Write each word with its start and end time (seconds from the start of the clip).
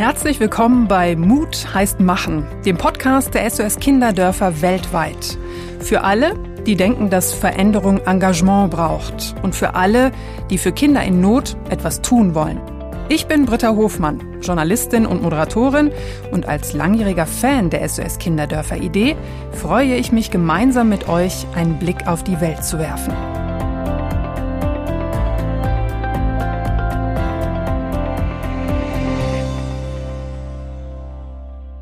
Herzlich 0.00 0.40
willkommen 0.40 0.88
bei 0.88 1.14
Mut 1.14 1.74
heißt 1.74 2.00
Machen, 2.00 2.46
dem 2.64 2.78
Podcast 2.78 3.34
der 3.34 3.50
SOS 3.50 3.78
Kinderdörfer 3.80 4.62
weltweit. 4.62 5.36
Für 5.78 6.04
alle, 6.04 6.38
die 6.64 6.74
denken, 6.74 7.10
dass 7.10 7.34
Veränderung 7.34 7.98
Engagement 8.06 8.70
braucht 8.70 9.34
und 9.42 9.54
für 9.54 9.74
alle, 9.74 10.10
die 10.48 10.56
für 10.56 10.72
Kinder 10.72 11.04
in 11.04 11.20
Not 11.20 11.54
etwas 11.68 12.00
tun 12.00 12.34
wollen. 12.34 12.62
Ich 13.10 13.26
bin 13.26 13.44
Britta 13.44 13.76
Hofmann, 13.76 14.22
Journalistin 14.40 15.04
und 15.04 15.22
Moderatorin 15.22 15.92
und 16.30 16.48
als 16.48 16.72
langjähriger 16.72 17.26
Fan 17.26 17.68
der 17.68 17.86
SOS 17.86 18.16
Kinderdörfer 18.16 18.78
Idee 18.78 19.16
freue 19.52 19.96
ich 19.96 20.12
mich 20.12 20.30
gemeinsam 20.30 20.88
mit 20.88 21.10
euch 21.10 21.46
einen 21.54 21.78
Blick 21.78 22.06
auf 22.06 22.24
die 22.24 22.40
Welt 22.40 22.64
zu 22.64 22.78
werfen. 22.78 23.12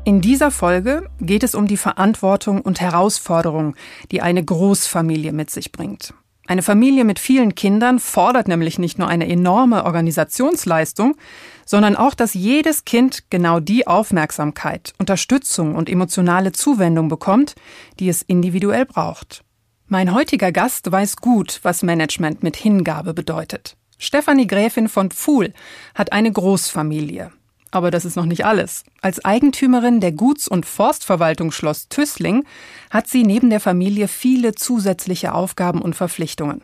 In 0.09 0.21
dieser 0.21 0.49
Folge 0.49 1.07
geht 1.21 1.43
es 1.43 1.53
um 1.53 1.67
die 1.67 1.77
Verantwortung 1.77 2.61
und 2.61 2.81
Herausforderung, 2.81 3.75
die 4.11 4.23
eine 4.23 4.43
Großfamilie 4.43 5.31
mit 5.31 5.51
sich 5.51 5.71
bringt. 5.71 6.15
Eine 6.47 6.63
Familie 6.63 7.03
mit 7.05 7.19
vielen 7.19 7.53
Kindern 7.53 7.99
fordert 7.99 8.47
nämlich 8.47 8.79
nicht 8.79 8.97
nur 8.97 9.07
eine 9.07 9.29
enorme 9.29 9.85
Organisationsleistung, 9.85 11.15
sondern 11.63 11.95
auch, 11.95 12.15
dass 12.15 12.33
jedes 12.33 12.85
Kind 12.85 13.29
genau 13.29 13.59
die 13.59 13.85
Aufmerksamkeit, 13.85 14.95
Unterstützung 14.97 15.75
und 15.75 15.91
emotionale 15.91 16.53
Zuwendung 16.53 17.07
bekommt, 17.07 17.53
die 17.99 18.09
es 18.09 18.23
individuell 18.23 18.87
braucht. 18.87 19.43
Mein 19.85 20.11
heutiger 20.11 20.51
Gast 20.51 20.91
weiß 20.91 21.17
gut, 21.17 21.59
was 21.61 21.83
Management 21.83 22.41
mit 22.41 22.57
Hingabe 22.57 23.13
bedeutet. 23.13 23.77
Stefanie 23.99 24.47
Gräfin 24.47 24.89
von 24.89 25.11
Pfuhl 25.11 25.53
hat 25.93 26.13
eine 26.13 26.31
Großfamilie. 26.31 27.31
Aber 27.71 27.91
das 27.91 28.05
ist 28.05 28.15
noch 28.15 28.25
nicht 28.25 28.45
alles. 28.45 28.83
Als 29.01 29.23
Eigentümerin 29.23 29.99
der 29.99 30.11
Guts- 30.11 30.47
und 30.47 30.65
Forstverwaltung 30.65 31.51
Schloss 31.51 31.87
Tüßling 31.89 32.45
hat 32.89 33.07
sie 33.07 33.23
neben 33.23 33.49
der 33.49 33.59
Familie 33.59 34.07
viele 34.07 34.55
zusätzliche 34.55 35.33
Aufgaben 35.33 35.81
und 35.81 35.95
Verpflichtungen. 35.95 36.63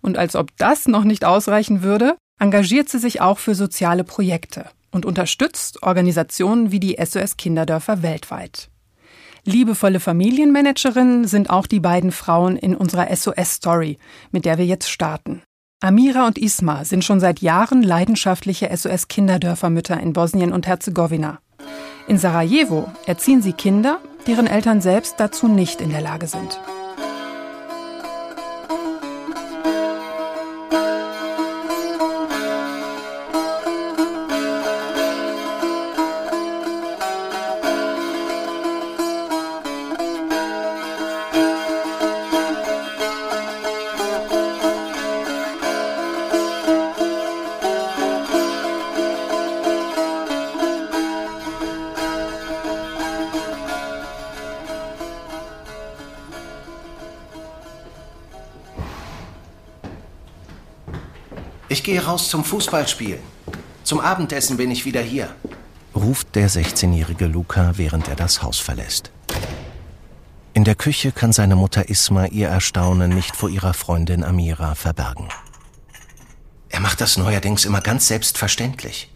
Und 0.00 0.16
als 0.16 0.36
ob 0.36 0.56
das 0.56 0.86
noch 0.86 1.04
nicht 1.04 1.24
ausreichen 1.24 1.82
würde, 1.82 2.16
engagiert 2.38 2.88
sie 2.88 2.98
sich 2.98 3.20
auch 3.20 3.38
für 3.38 3.54
soziale 3.54 4.04
Projekte 4.04 4.66
und 4.90 5.06
unterstützt 5.06 5.82
Organisationen 5.82 6.70
wie 6.70 6.80
die 6.80 6.96
SOS 7.04 7.36
Kinderdörfer 7.36 8.02
weltweit. 8.02 8.70
Liebevolle 9.44 10.00
Familienmanagerinnen 10.00 11.26
sind 11.26 11.50
auch 11.50 11.66
die 11.66 11.80
beiden 11.80 12.12
Frauen 12.12 12.56
in 12.56 12.76
unserer 12.76 13.14
SOS 13.14 13.54
Story, 13.54 13.98
mit 14.30 14.44
der 14.44 14.58
wir 14.58 14.66
jetzt 14.66 14.90
starten. 14.90 15.42
Amira 15.80 16.26
und 16.26 16.38
Isma 16.38 16.84
sind 16.84 17.04
schon 17.04 17.20
seit 17.20 17.40
Jahren 17.40 17.84
leidenschaftliche 17.84 18.68
SOS-Kinderdörfermütter 18.76 20.00
in 20.00 20.12
Bosnien 20.12 20.52
und 20.52 20.66
Herzegowina. 20.66 21.38
In 22.08 22.18
Sarajevo 22.18 22.90
erziehen 23.06 23.42
sie 23.42 23.52
Kinder, 23.52 24.00
deren 24.26 24.48
Eltern 24.48 24.80
selbst 24.80 25.14
dazu 25.18 25.46
nicht 25.46 25.80
in 25.80 25.90
der 25.90 26.00
Lage 26.00 26.26
sind. 26.26 26.60
Raus 62.18 62.30
zum 62.30 62.44
Fußballspielen. 62.44 63.20
Zum 63.84 64.00
Abendessen 64.00 64.56
bin 64.56 64.70
ich 64.72 64.84
wieder 64.84 65.00
hier. 65.00 65.28
ruft 65.94 66.34
der 66.34 66.50
16-jährige 66.50 67.26
Luca, 67.26 67.72
während 67.76 68.08
er 68.08 68.16
das 68.16 68.42
Haus 68.42 68.58
verlässt. 68.58 69.10
In 70.52 70.64
der 70.64 70.74
Küche 70.74 71.12
kann 71.12 71.32
seine 71.32 71.54
Mutter 71.54 71.88
Isma 71.88 72.26
ihr 72.26 72.48
Erstaunen 72.48 73.14
nicht 73.14 73.36
vor 73.36 73.48
ihrer 73.48 73.72
Freundin 73.72 74.24
Amira 74.24 74.74
verbergen. 74.74 75.28
Er 76.70 76.80
macht 76.80 77.00
das 77.00 77.16
neuerdings 77.16 77.64
immer 77.64 77.80
ganz 77.80 78.08
selbstverständlich. 78.08 79.12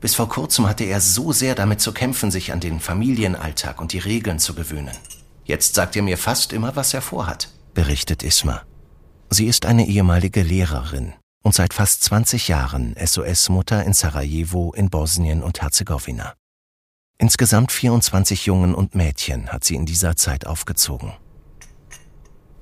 Bis 0.00 0.14
vor 0.14 0.28
kurzem 0.28 0.68
hatte 0.68 0.84
er 0.84 1.00
so 1.00 1.32
sehr 1.32 1.54
damit 1.54 1.80
zu 1.80 1.92
kämpfen, 1.92 2.30
sich 2.30 2.52
an 2.52 2.60
den 2.60 2.78
Familienalltag 2.78 3.80
und 3.80 3.92
die 3.92 3.98
Regeln 3.98 4.38
zu 4.38 4.54
gewöhnen. 4.54 4.96
Jetzt 5.44 5.74
sagt 5.74 5.96
er 5.96 6.02
mir 6.02 6.18
fast 6.18 6.52
immer, 6.52 6.76
was 6.76 6.92
er 6.92 7.00
vorhat. 7.00 7.48
berichtet 7.72 8.22
Isma. 8.22 8.62
Sie 9.30 9.46
ist 9.46 9.64
eine 9.64 9.86
ehemalige 9.86 10.42
Lehrerin 10.42 11.14
und 11.44 11.54
seit 11.54 11.72
fast 11.72 12.02
20 12.02 12.48
Jahren 12.48 12.96
SOS-Mutter 12.98 13.84
in 13.84 13.92
Sarajevo 13.92 14.72
in 14.72 14.90
Bosnien 14.90 15.44
und 15.44 15.62
Herzegowina. 15.62 16.34
Insgesamt 17.18 17.70
24 17.70 18.46
Jungen 18.46 18.74
und 18.74 18.96
Mädchen 18.96 19.52
hat 19.52 19.62
sie 19.62 19.76
in 19.76 19.86
dieser 19.86 20.16
Zeit 20.16 20.48
aufgezogen, 20.48 21.12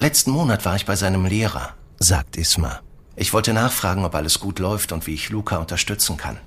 Letzten 0.02 0.32
Monat 0.32 0.64
war 0.64 0.74
ich 0.74 0.84
bei 0.84 0.96
seinem 0.96 1.26
Lehrer. 1.26 1.76
sagt 2.00 2.36
Isma. 2.36 2.80
Ich 3.14 3.32
wollte 3.32 3.52
nachfragen, 3.52 4.04
ob 4.04 4.16
alles 4.16 4.40
gut 4.40 4.58
läuft 4.58 4.90
und 4.90 5.06
wie 5.06 5.14
ich 5.14 5.30
Luca 5.30 5.58
unterstützen 5.58 6.16
kann. 6.16 6.38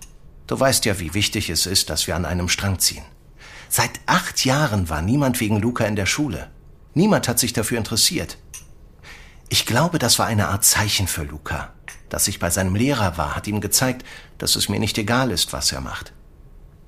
Du 0.46 0.60
weißt 0.60 0.84
ja, 0.84 1.00
wie 1.00 1.14
wichtig 1.14 1.50
es 1.50 1.66
ist, 1.66 1.90
dass 1.90 2.06
wir 2.06 2.18
an 2.18 2.26
einem 2.26 2.50
Strang 2.50 2.80
ziehen. 2.80 3.06
Seit 3.70 3.92
acht 4.08 4.44
Jahren 4.44 4.90
war 4.90 5.02
niemand 5.02 5.40
wegen 5.40 5.62
Luca 5.62 5.86
in 5.86 5.96
der 5.96 6.06
Schule. 6.06 6.52
Niemand 6.96 7.30
hat 7.30 7.40
sich 7.40 7.54
dafür 7.54 7.78
interessiert. 7.78 8.38
Ich 9.50 9.66
glaube, 9.66 10.00
das 10.00 10.20
war 10.20 10.26
eine 10.26 10.50
Art 10.50 10.64
Zeichen 10.64 11.08
für 11.08 11.24
Luca. 11.24 11.74
Dass 12.10 12.28
ich 12.28 12.40
bei 12.40 12.50
seinem 12.50 12.76
Lehrer 12.76 13.18
war, 13.18 13.36
hat 13.36 13.48
ihm 13.48 13.62
gezeigt, 13.62 14.06
dass 14.38 14.56
es 14.56 14.70
mir 14.70 14.80
nicht 14.80 14.98
egal 14.98 15.32
ist, 15.32 15.54
was 15.54 15.72
er 15.72 15.82
macht. 15.82 16.14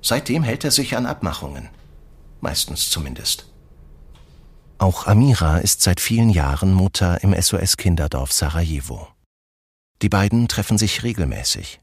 Seitdem 0.02 0.42
hält 0.42 0.64
er 0.64 0.70
sich 0.70 0.96
an 0.96 1.06
Abmachungen. 1.06 1.68
Meistens 2.40 2.90
zumindest. 2.90 3.46
Auch 4.78 5.06
Amira 5.06 5.58
ist 5.58 5.82
seit 5.82 6.00
vielen 6.00 6.30
Jahren 6.30 6.72
Mutter 6.72 7.22
im 7.22 7.34
SOS-Kinderdorf 7.34 8.32
Sarajevo. 8.32 9.08
Die 10.02 10.08
beiden 10.08 10.46
treffen 10.46 10.78
sich 10.78 11.02
regelmäßig. 11.02 11.80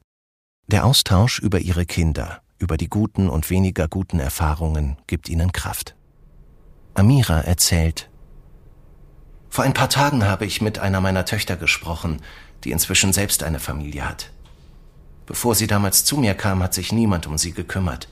Der 0.67 0.85
Austausch 0.85 1.39
über 1.39 1.59
ihre 1.59 1.85
Kinder, 1.85 2.41
über 2.57 2.77
die 2.77 2.87
guten 2.87 3.29
und 3.29 3.49
weniger 3.49 3.89
guten 3.89 4.19
Erfahrungen 4.19 4.97
gibt 5.07 5.27
ihnen 5.27 5.51
Kraft. 5.51 5.95
Amira 6.93 7.41
erzählt, 7.41 8.09
Vor 9.55 9.63
ein 9.63 9.73
paar 9.73 9.87
Tagen 9.87 10.25
habe 10.25 10.45
ich 10.45 10.59
mit 10.59 10.79
einer 10.79 10.99
meiner 10.99 11.23
Töchter 11.23 11.55
gesprochen, 11.55 12.21
die 12.65 12.71
inzwischen 12.71 13.13
selbst 13.13 13.41
eine 13.41 13.61
Familie 13.61 14.05
hat. 14.05 14.29
Bevor 15.25 15.55
sie 15.55 15.65
damals 15.65 16.03
zu 16.03 16.17
mir 16.17 16.33
kam, 16.33 16.61
hat 16.61 16.73
sich 16.73 16.91
niemand 16.91 17.25
um 17.25 17.37
sie 17.37 17.53
gekümmert. 17.53 18.09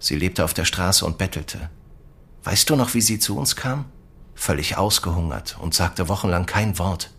Sie 0.00 0.16
lebte 0.16 0.44
auf 0.44 0.52
der 0.52 0.64
Straße 0.64 1.06
und 1.06 1.16
bettelte. 1.16 1.70
Weißt 2.42 2.68
du 2.68 2.74
noch, 2.74 2.92
wie 2.94 3.02
sie 3.02 3.20
zu 3.20 3.38
uns 3.38 3.54
kam? 3.54 3.84
Völlig 4.34 4.78
ausgehungert 4.78 5.56
und 5.60 5.74
sagte 5.74 6.08
wochenlang 6.08 6.46
kein 6.46 6.76
Wort. 6.80 7.12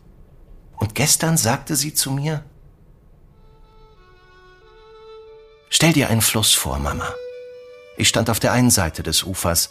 Und 0.75 0.93
gestern 0.93 1.37
sagte 1.37 1.77
sie 1.77 1.93
zu 1.93 2.11
mir, 2.11 2.43
Stell 5.69 5.93
dir 5.93 6.09
einen 6.09 6.19
Fluss 6.19 6.51
vor, 6.51 6.77
Mama. 6.77 7.07
Ich 7.95 8.09
stand 8.09 8.29
auf 8.29 8.41
der 8.41 8.51
einen 8.51 8.69
Seite 8.69 9.01
des 9.01 9.23
Ufers, 9.23 9.69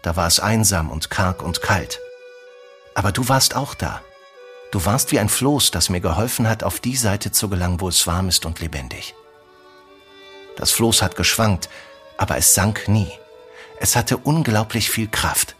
da 0.00 0.16
war 0.16 0.26
es 0.26 0.40
einsam 0.40 0.90
und 0.90 1.10
karg 1.10 1.42
und 1.42 1.60
kalt. 1.60 2.00
Aber 2.94 3.12
du 3.12 3.28
warst 3.28 3.56
auch 3.56 3.74
da. 3.74 4.02
Du 4.70 4.84
warst 4.84 5.12
wie 5.12 5.18
ein 5.18 5.28
Floß, 5.28 5.70
das 5.70 5.90
mir 5.90 6.00
geholfen 6.00 6.48
hat, 6.48 6.62
auf 6.62 6.80
die 6.80 6.96
Seite 6.96 7.30
zu 7.30 7.48
gelangen, 7.48 7.80
wo 7.80 7.88
es 7.88 8.06
warm 8.06 8.28
ist 8.28 8.46
und 8.46 8.60
lebendig. 8.60 9.14
Das 10.56 10.70
Floß 10.70 11.02
hat 11.02 11.16
geschwankt, 11.16 11.68
aber 12.16 12.36
es 12.36 12.54
sank 12.54 12.88
nie. 12.88 13.10
Es 13.80 13.96
hatte 13.96 14.16
unglaublich 14.16 14.90
viel 14.90 15.08
Kraft. 15.08 15.56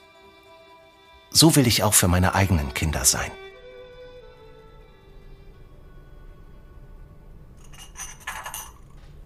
So 1.30 1.56
will 1.56 1.66
ich 1.66 1.82
auch 1.82 1.94
für 1.94 2.08
meine 2.08 2.34
eigenen 2.34 2.74
Kinder 2.74 3.04
sein. 3.04 3.30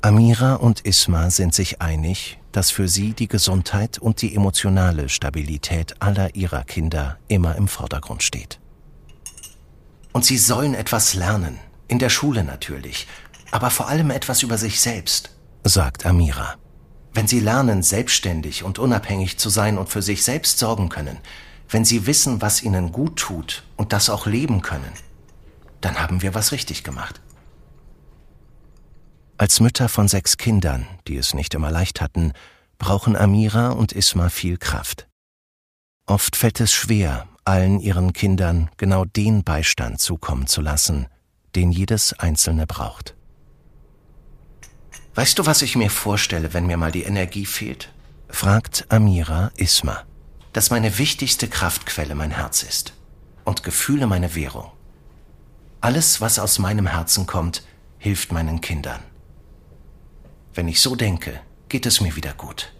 Amira 0.02 0.54
und 0.54 0.82
Isma 0.82 1.30
sind 1.30 1.52
sich 1.52 1.82
einig, 1.82 2.38
dass 2.56 2.70
für 2.70 2.88
sie 2.88 3.12
die 3.12 3.28
Gesundheit 3.28 3.98
und 3.98 4.22
die 4.22 4.34
emotionale 4.34 5.10
Stabilität 5.10 6.00
aller 6.00 6.34
ihrer 6.34 6.64
Kinder 6.64 7.18
immer 7.28 7.54
im 7.56 7.68
Vordergrund 7.68 8.22
steht. 8.22 8.60
Und 10.12 10.24
sie 10.24 10.38
sollen 10.38 10.72
etwas 10.72 11.12
lernen. 11.12 11.58
In 11.86 11.98
der 11.98 12.08
Schule 12.08 12.44
natürlich. 12.44 13.06
Aber 13.50 13.68
vor 13.68 13.88
allem 13.88 14.10
etwas 14.10 14.42
über 14.42 14.56
sich 14.56 14.80
selbst. 14.80 15.36
sagt 15.64 16.06
Amira. 16.06 16.54
Wenn 17.12 17.28
sie 17.28 17.40
lernen, 17.40 17.82
selbstständig 17.82 18.64
und 18.64 18.78
unabhängig 18.78 19.36
zu 19.36 19.50
sein 19.50 19.76
und 19.76 19.90
für 19.90 20.00
sich 20.00 20.24
selbst 20.24 20.58
sorgen 20.58 20.88
können, 20.88 21.18
wenn 21.68 21.84
sie 21.84 22.06
wissen, 22.06 22.40
was 22.40 22.62
ihnen 22.62 22.90
gut 22.90 23.16
tut 23.16 23.64
und 23.76 23.92
das 23.92 24.08
auch 24.08 24.24
leben 24.24 24.62
können, 24.62 24.92
dann 25.82 26.00
haben 26.00 26.22
wir 26.22 26.34
was 26.34 26.52
richtig 26.52 26.84
gemacht. 26.84 27.20
Als 29.38 29.60
Mütter 29.60 29.90
von 29.90 30.08
sechs 30.08 30.38
Kindern, 30.38 30.86
die 31.06 31.16
es 31.16 31.34
nicht 31.34 31.52
immer 31.52 31.70
leicht 31.70 32.00
hatten, 32.00 32.32
brauchen 32.78 33.16
Amira 33.16 33.70
und 33.70 33.92
Isma 33.92 34.30
viel 34.30 34.56
Kraft. 34.56 35.08
Oft 36.06 36.36
fällt 36.36 36.58
es 36.60 36.72
schwer, 36.72 37.28
allen 37.44 37.80
ihren 37.80 38.14
Kindern 38.14 38.70
genau 38.78 39.04
den 39.04 39.44
Beistand 39.44 40.00
zukommen 40.00 40.46
zu 40.46 40.62
lassen, 40.62 41.06
den 41.54 41.70
jedes 41.70 42.14
Einzelne 42.14 42.66
braucht. 42.66 43.14
Weißt 45.14 45.38
du, 45.38 45.44
was 45.44 45.60
ich 45.60 45.76
mir 45.76 45.90
vorstelle, 45.90 46.54
wenn 46.54 46.66
mir 46.66 46.78
mal 46.78 46.92
die 46.92 47.02
Energie 47.02 47.46
fehlt? 47.46 47.92
fragt 48.28 48.86
Amira 48.88 49.52
Isma. 49.56 50.04
Dass 50.54 50.70
meine 50.70 50.96
wichtigste 50.96 51.48
Kraftquelle 51.48 52.14
mein 52.14 52.30
Herz 52.30 52.62
ist 52.62 52.94
und 53.44 53.62
Gefühle 53.62 54.06
meine 54.06 54.34
Währung. 54.34 54.70
Alles, 55.82 56.22
was 56.22 56.38
aus 56.38 56.58
meinem 56.58 56.86
Herzen 56.86 57.26
kommt, 57.26 57.62
hilft 57.98 58.32
meinen 58.32 58.62
Kindern. 58.62 59.00
Wenn 60.56 60.68
ich 60.68 60.80
so 60.80 60.96
denke, 60.96 61.40
geht 61.68 61.84
es 61.84 62.00
mir 62.00 62.16
wieder 62.16 62.32
gut. 62.32 62.72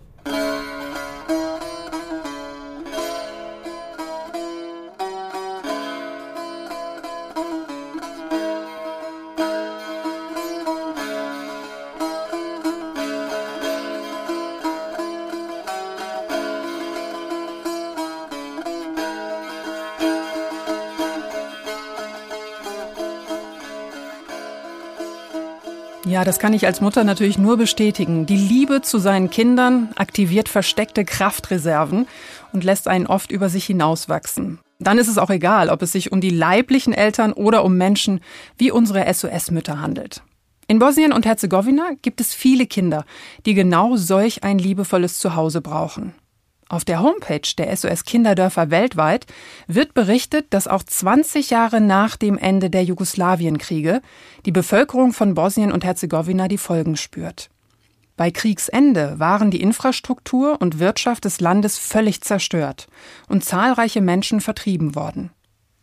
Ja, 26.17 26.25
das 26.25 26.39
kann 26.39 26.55
ich 26.55 26.65
als 26.65 26.81
Mutter 26.81 27.05
natürlich 27.05 27.37
nur 27.37 27.59
bestätigen. 27.59 28.25
Die 28.25 28.39
Liebe 28.39 28.81
zu 28.81 28.97
seinen 28.97 29.29
Kindern 29.29 29.91
aktiviert 29.97 30.49
versteckte 30.49 31.05
Kraftreserven 31.05 32.07
und 32.55 32.65
lässt 32.65 32.89
einen 32.89 33.07
oft 33.07 33.31
über 33.31 33.51
sich 33.51 33.67
hinauswachsen. 33.67 34.59
Dann 34.79 34.97
ist 34.97 35.09
es 35.09 35.19
auch 35.19 35.29
egal, 35.29 35.69
ob 35.69 35.83
es 35.83 35.93
sich 35.93 36.13
um 36.13 36.23
die 36.23 36.31
leiblichen 36.31 36.95
Eltern 36.95 37.35
oder 37.35 37.67
um 37.67 37.77
Menschen 37.77 38.21
wie 38.57 38.71
unsere 38.71 39.13
SOS-Mütter 39.13 39.83
handelt. 39.83 40.23
In 40.69 40.79
Bosnien 40.79 41.13
und 41.13 41.27
Herzegowina 41.27 41.91
gibt 42.01 42.23
es 42.23 42.33
viele 42.33 42.65
Kinder, 42.65 43.05
die 43.45 43.53
genau 43.53 43.97
solch 43.97 44.43
ein 44.43 44.59
liebevolles 44.59 45.19
Zuhause 45.19 45.61
brauchen. 45.61 46.15
Auf 46.69 46.85
der 46.85 47.01
Homepage 47.01 47.49
der 47.59 47.75
SOS 47.77 48.05
Kinderdörfer 48.05 48.71
weltweit 48.71 49.27
wird 49.69 49.95
berichtet, 49.95 50.47
dass 50.51 50.67
auch 50.67 50.83
20 50.83 51.51
Jahre 51.51 51.81
nach 51.81 52.17
dem 52.17 52.37
Ende 52.37 52.71
der 52.71 52.83
Jugoslawienkriege 52.83 54.03
die 54.45 54.53
Bevölkerung 54.53 55.13
von 55.13 55.35
Bosnien 55.35 55.71
und 55.71 55.85
Herzegowina 55.85 56.49
die 56.49 56.59
Folgen 56.59 56.97
spürt. 56.97 57.51
Bei 58.17 58.31
Kriegsende 58.33 59.21
waren 59.21 59.51
die 59.51 59.61
Infrastruktur 59.61 60.61
und 60.61 60.81
Wirtschaft 60.81 61.25
des 61.25 61.39
Landes 61.39 61.79
völlig 61.79 62.23
zerstört 62.23 62.89
und 63.29 63.45
zahlreiche 63.45 64.01
Menschen 64.01 64.41
vertrieben 64.41 64.97
worden. 64.97 65.31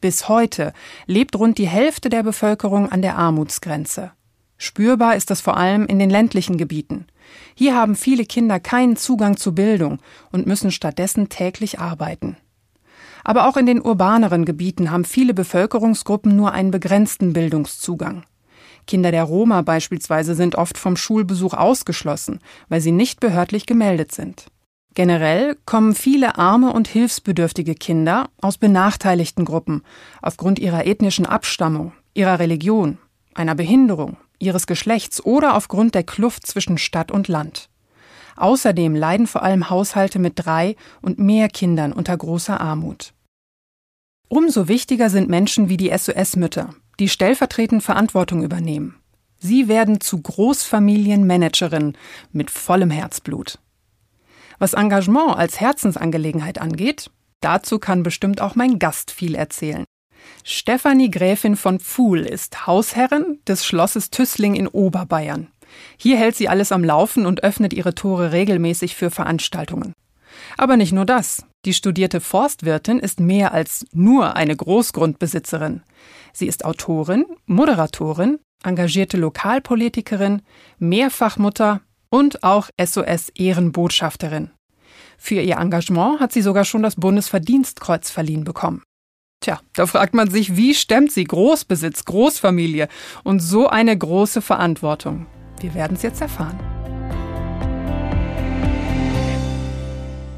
Bis 0.02 0.28
heute 0.28 0.74
lebt 1.06 1.38
rund 1.38 1.60
die 1.60 1.68
Hälfte 1.68 2.10
der 2.10 2.24
Bevölkerung 2.24 2.92
an 2.92 3.02
der 3.02 3.18
Armutsgrenze. 3.18 4.12
Spürbar 4.58 5.16
ist 5.16 5.30
das 5.30 5.40
vor 5.40 5.56
allem 5.56 5.86
in 5.86 6.00
den 6.00 6.10
ländlichen 6.10 6.58
Gebieten. 6.58 7.06
Hier 7.56 7.76
haben 7.76 7.96
viele 7.96 8.26
Kinder 8.26 8.60
keinen 8.60 8.96
Zugang 8.96 9.38
zu 9.38 9.54
Bildung 9.54 10.00
und 10.32 10.48
müssen 10.48 10.72
stattdessen 10.72 11.30
täglich 11.30 11.80
arbeiten. 11.80 12.38
Aber 13.24 13.48
auch 13.48 13.58
in 13.58 13.66
den 13.66 13.82
urbaneren 13.82 14.46
Gebieten 14.46 14.92
haben 14.92 15.06
viele 15.06 15.34
Bevölkerungsgruppen 15.34 16.36
nur 16.36 16.52
einen 16.52 16.72
begrenzten 16.72 17.34
Bildungszugang. 17.34 18.24
Kinder 18.86 19.12
der 19.12 19.24
Roma 19.24 19.62
beispielsweise 19.62 20.36
sind 20.36 20.56
oft 20.56 20.78
vom 20.78 20.98
Schulbesuch 20.98 21.54
ausgeschlossen, 21.54 22.40
weil 22.68 22.82
sie 22.82 22.92
nicht 22.92 23.20
behördlich 23.22 23.66
gemeldet 23.66 24.12
sind. 24.12 24.48
Generell 24.94 25.58
kommen 25.66 25.96
viele 25.96 26.38
arme 26.38 26.72
und 26.72 26.88
hilfsbedürftige 26.88 27.76
Kinder 27.76 28.30
aus 28.42 28.58
benachteiligten 28.58 29.46
Gruppen 29.46 29.82
aufgrund 30.22 30.60
ihrer 30.60 30.86
ethnischen 30.86 31.26
Abstammung, 31.26 31.94
ihrer 32.14 32.40
Religion, 32.40 33.00
einer 33.34 33.56
Behinderung 33.56 34.18
ihres 34.44 34.68
Geschlechts 34.68 35.24
oder 35.24 35.56
aufgrund 35.56 35.96
der 35.96 36.04
Kluft 36.04 36.46
zwischen 36.46 36.78
Stadt 36.78 37.12
und 37.12 37.28
Land. 37.28 37.70
Außerdem 38.36 38.96
leiden 38.96 39.28
vor 39.28 39.44
allem 39.44 39.70
Haushalte 39.70 40.20
mit 40.20 40.34
drei 40.36 40.76
und 41.02 41.20
mehr 41.20 41.50
Kindern 41.50 41.94
unter 41.94 42.18
großer 42.18 42.60
Armut. 42.60 43.14
Umso 44.28 44.68
wichtiger 44.68 45.10
sind 45.10 45.30
Menschen 45.30 45.70
wie 45.70 45.78
die 45.78 45.96
SOS-Mütter, 45.96 46.74
die 47.00 47.10
stellvertretend 47.10 47.84
Verantwortung 47.84 48.44
übernehmen. 48.44 48.96
Sie 49.38 49.68
werden 49.68 50.00
zu 50.00 50.22
Großfamilienmanagerinnen 50.22 51.98
mit 52.32 52.50
vollem 52.50 52.90
Herzblut. 52.90 53.60
Was 54.58 54.74
Engagement 54.74 55.36
als 55.36 55.60
Herzensangelegenheit 55.60 56.60
angeht, 56.60 57.12
dazu 57.42 57.78
kann 57.78 58.04
bestimmt 58.04 58.42
auch 58.42 58.56
mein 58.56 58.80
Gast 58.80 59.12
viel 59.12 59.36
erzählen. 59.36 59.84
Stefanie 60.44 61.10
Gräfin 61.10 61.56
von 61.56 61.80
Pfuhl 61.80 62.20
ist 62.20 62.68
Hausherrin 62.68 63.40
des 63.48 63.66
Schlosses 63.66 64.10
Tüßling 64.10 64.56
in 64.56 64.68
Oberbayern. 64.68 65.48
Hier 65.98 66.18
hält 66.18 66.36
sie 66.36 66.50
alles 66.50 66.72
am 66.72 66.84
Laufen 66.84 67.26
und 67.26 67.44
öffnet 67.44 67.74
ihre 67.74 67.96
Tore 67.96 68.32
regelmäßig 68.32 68.96
für 68.96 69.10
Veranstaltungen. 69.10 69.94
Aber 70.58 70.78
nicht 70.78 70.92
nur 70.92 71.06
das. 71.06 71.46
Die 71.66 71.74
studierte 71.74 72.20
Forstwirtin 72.20 73.00
ist 73.00 73.20
mehr 73.20 73.54
als 73.54 73.86
nur 73.94 74.36
eine 74.36 74.56
Großgrundbesitzerin. 74.56 75.82
Sie 76.34 76.48
ist 76.48 76.66
Autorin, 76.66 77.26
Moderatorin, 77.46 78.40
engagierte 78.64 79.18
Lokalpolitikerin, 79.18 80.42
Mehrfachmutter 80.80 81.82
und 82.10 82.44
auch 82.44 82.70
SOS-Ehrenbotschafterin. 82.80 84.52
Für 85.18 85.40
ihr 85.40 85.58
Engagement 85.58 86.20
hat 86.20 86.34
sie 86.34 86.42
sogar 86.42 86.66
schon 86.66 86.84
das 86.84 86.96
Bundesverdienstkreuz 86.96 88.10
verliehen 88.10 88.44
bekommen. 88.44 88.84
Tja, 89.44 89.60
da 89.74 89.86
fragt 89.86 90.14
man 90.14 90.30
sich, 90.30 90.56
wie 90.56 90.74
stemmt 90.74 91.12
sie 91.12 91.26
Großbesitz, 91.26 92.06
Großfamilie 92.06 92.88
und 93.26 93.42
so 93.42 93.68
eine 93.68 93.98
große 93.98 94.42
Verantwortung? 94.42 95.26
Wir 95.60 95.74
werden 95.74 95.98
es 95.98 96.02
jetzt 96.02 96.22
erfahren. 96.22 96.58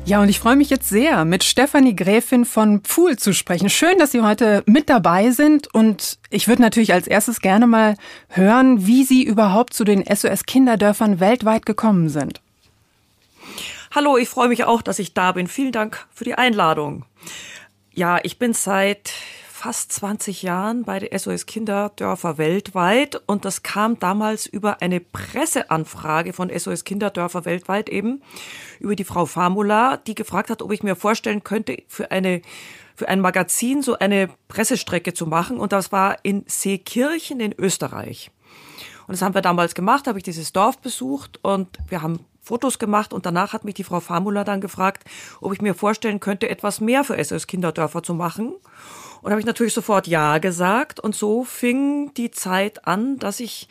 Ja, 0.05 0.21
und 0.21 0.29
ich 0.29 0.39
freue 0.39 0.55
mich 0.55 0.71
jetzt 0.71 0.89
sehr, 0.89 1.23
mit 1.23 1.43
Stefanie 1.43 1.95
Gräfin 1.95 2.45
von 2.45 2.81
Pfuhl 2.81 3.15
zu 3.17 3.35
sprechen. 3.35 3.69
Schön, 3.69 3.99
dass 3.99 4.11
Sie 4.11 4.21
heute 4.21 4.63
mit 4.65 4.89
dabei 4.89 5.29
sind. 5.29 5.71
Und 5.71 6.17
ich 6.31 6.47
würde 6.47 6.63
natürlich 6.63 6.91
als 6.91 7.05
erstes 7.05 7.41
gerne 7.41 7.67
mal 7.67 7.97
hören, 8.29 8.87
wie 8.87 9.03
Sie 9.03 9.23
überhaupt 9.23 9.75
zu 9.75 9.83
den 9.83 10.03
SOS-Kinderdörfern 10.03 11.19
weltweit 11.19 11.67
gekommen 11.67 12.09
sind. 12.09 12.41
Hallo, 13.93 14.17
ich 14.17 14.29
freue 14.29 14.47
mich 14.47 14.63
auch, 14.63 14.81
dass 14.81 14.97
ich 14.97 15.13
da 15.13 15.31
bin. 15.31 15.47
Vielen 15.47 15.71
Dank 15.71 16.07
für 16.11 16.23
die 16.23 16.35
Einladung. 16.35 17.05
Ja, 17.97 18.19
ich 18.23 18.39
bin 18.39 18.51
seit 18.51 19.13
fast 19.47 19.93
20 19.93 20.41
Jahren 20.41 20.83
bei 20.83 20.99
der 20.99 21.17
SOS 21.17 21.45
Kinderdörfer 21.45 22.37
weltweit 22.37 23.21
und 23.25 23.45
das 23.45 23.63
kam 23.63 23.97
damals 23.99 24.47
über 24.47 24.81
eine 24.81 24.99
Presseanfrage 24.99 26.33
von 26.33 26.49
SOS 26.49 26.83
Kinderdörfer 26.83 27.45
weltweit 27.45 27.87
eben 27.87 28.21
über 28.81 28.97
die 28.97 29.05
Frau 29.05 29.25
Famula, 29.25 29.95
die 29.95 30.13
gefragt 30.13 30.49
hat, 30.49 30.61
ob 30.61 30.73
ich 30.73 30.83
mir 30.83 30.97
vorstellen 30.97 31.45
könnte, 31.45 31.83
für 31.87 32.11
eine 32.11 32.41
für 32.95 33.07
ein 33.07 33.21
Magazin 33.21 33.81
so 33.81 33.97
eine 33.97 34.29
Pressestrecke 34.49 35.13
zu 35.13 35.25
machen 35.25 35.57
und 35.57 35.71
das 35.71 35.93
war 35.93 36.17
in 36.23 36.43
Seekirchen 36.47 37.39
in 37.39 37.55
Österreich. 37.57 38.29
Und 39.07 39.13
das 39.13 39.21
haben 39.21 39.35
wir 39.35 39.41
damals 39.41 39.73
gemacht, 39.73 40.07
habe 40.07 40.19
ich 40.19 40.23
dieses 40.25 40.51
Dorf 40.51 40.79
besucht 40.79 41.39
und 41.43 41.69
wir 41.87 42.01
haben 42.01 42.19
Fotos 42.45 42.77
gemacht 42.77 43.11
und 43.11 43.25
danach 43.25 43.53
hat 43.53 43.65
mich 43.65 43.73
die 43.73 43.83
Frau 43.83 43.99
Famula 43.99 44.43
dann 44.43 44.61
gefragt, 44.61 45.03
ob 45.41 45.51
ich 45.51 45.61
mir 45.61 45.73
vorstellen 45.73 46.19
könnte, 46.19 46.47
etwas 46.47 46.79
mehr 46.79 47.03
für 47.03 47.21
SOS 47.21 47.47
Kinderdörfer 47.47 48.03
zu 48.03 48.13
machen. 48.13 48.53
Und 49.23 49.31
habe 49.31 49.39
ich 49.39 49.47
natürlich 49.47 49.73
sofort 49.73 50.05
Ja 50.05 50.37
gesagt 50.37 50.99
und 50.99 51.15
so 51.15 51.43
fing 51.43 52.13
die 52.13 52.29
Zeit 52.29 52.87
an, 52.87 53.17
dass 53.17 53.39
ich 53.39 53.67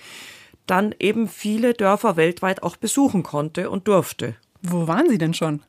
dann 0.66 0.95
eben 0.99 1.28
viele 1.28 1.75
Dörfer 1.75 2.16
weltweit 2.16 2.62
auch 2.64 2.76
besuchen 2.76 3.23
konnte 3.23 3.71
und 3.71 3.87
durfte. 3.87 4.35
Wo 4.62 4.88
waren 4.88 5.09
Sie 5.09 5.19
denn 5.19 5.35
schon? 5.35 5.62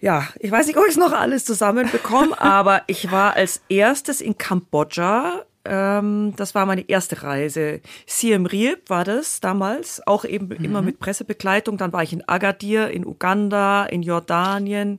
Ja, 0.00 0.28
ich 0.38 0.50
weiß 0.50 0.68
nicht, 0.68 0.78
ob 0.78 0.84
ich 0.84 0.92
es 0.92 0.96
noch 0.96 1.12
alles 1.12 1.44
zusammenbekomme, 1.44 2.40
aber 2.40 2.82
ich 2.86 3.10
war 3.10 3.34
als 3.34 3.62
erstes 3.68 4.20
in 4.20 4.38
Kambodscha, 4.38 5.44
ähm, 5.68 6.34
das 6.36 6.54
war 6.54 6.66
meine 6.66 6.88
erste 6.88 7.22
Reise. 7.22 7.80
Siem 8.06 8.46
Reap 8.46 8.88
war 8.88 9.04
das 9.04 9.40
damals, 9.40 10.04
auch 10.06 10.24
eben 10.24 10.48
mhm. 10.48 10.64
immer 10.64 10.82
mit 10.82 10.98
Pressebegleitung. 10.98 11.76
Dann 11.76 11.92
war 11.92 12.02
ich 12.02 12.12
in 12.12 12.26
Agadir, 12.26 12.90
in 12.90 13.06
Uganda, 13.06 13.84
in 13.86 14.02
Jordanien, 14.02 14.98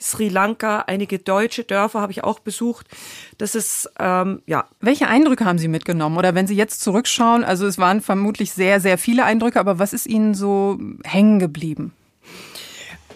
Sri 0.00 0.28
Lanka, 0.28 0.84
einige 0.86 1.18
deutsche 1.18 1.64
Dörfer 1.64 2.00
habe 2.00 2.12
ich 2.12 2.24
auch 2.24 2.38
besucht. 2.38 2.86
Das 3.38 3.54
ist, 3.54 3.90
ähm, 3.98 4.42
ja. 4.46 4.66
Welche 4.80 5.08
Eindrücke 5.08 5.44
haben 5.44 5.58
Sie 5.58 5.68
mitgenommen? 5.68 6.16
Oder 6.16 6.34
wenn 6.34 6.46
Sie 6.46 6.56
jetzt 6.56 6.80
zurückschauen, 6.80 7.44
also 7.44 7.66
es 7.66 7.78
waren 7.78 8.00
vermutlich 8.00 8.52
sehr, 8.52 8.80
sehr 8.80 8.98
viele 8.98 9.24
Eindrücke, 9.24 9.60
aber 9.60 9.78
was 9.78 9.92
ist 9.92 10.06
Ihnen 10.06 10.34
so 10.34 10.78
hängen 11.04 11.38
geblieben? 11.38 11.92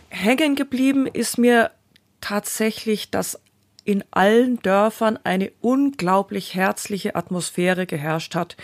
Hängen 0.08 0.56
geblieben 0.56 1.06
ist 1.06 1.38
mir 1.38 1.70
tatsächlich 2.20 3.10
das 3.10 3.40
in 3.84 4.04
allen 4.10 4.60
Dörfern 4.62 5.18
eine 5.24 5.52
unglaublich 5.60 6.54
herzliche 6.54 7.14
Atmosphäre 7.14 7.86
geherrscht 7.86 8.34
hat. 8.34 8.56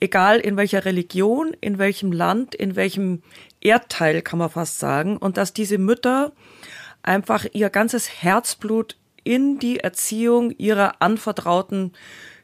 Egal 0.00 0.38
in 0.38 0.56
welcher 0.56 0.84
Religion, 0.84 1.54
in 1.60 1.78
welchem 1.78 2.12
Land, 2.12 2.54
in 2.54 2.76
welchem 2.76 3.22
Erdteil 3.60 4.22
kann 4.22 4.38
man 4.38 4.50
fast 4.50 4.78
sagen. 4.78 5.16
Und 5.16 5.36
dass 5.36 5.52
diese 5.52 5.78
Mütter 5.78 6.32
einfach 7.02 7.46
ihr 7.52 7.70
ganzes 7.70 8.22
Herzblut 8.22 8.96
in 9.24 9.58
die 9.58 9.80
Erziehung 9.80 10.50
ihrer 10.52 11.00
anvertrauten 11.00 11.92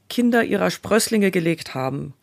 Kinder, 0.08 0.44
ihrer 0.44 0.70
Sprösslinge 0.70 1.30
gelegt 1.30 1.74
haben. 1.74 2.14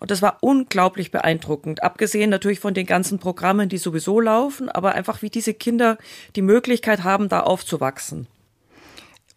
Und 0.00 0.10
das 0.10 0.22
war 0.22 0.38
unglaublich 0.40 1.10
beeindruckend. 1.10 1.82
Abgesehen 1.82 2.30
natürlich 2.30 2.60
von 2.60 2.74
den 2.74 2.86
ganzen 2.86 3.18
Programmen, 3.18 3.68
die 3.68 3.78
sowieso 3.78 4.20
laufen, 4.20 4.68
aber 4.68 4.94
einfach 4.94 5.22
wie 5.22 5.30
diese 5.30 5.54
Kinder 5.54 5.98
die 6.36 6.42
Möglichkeit 6.42 7.02
haben, 7.02 7.28
da 7.28 7.40
aufzuwachsen. 7.40 8.28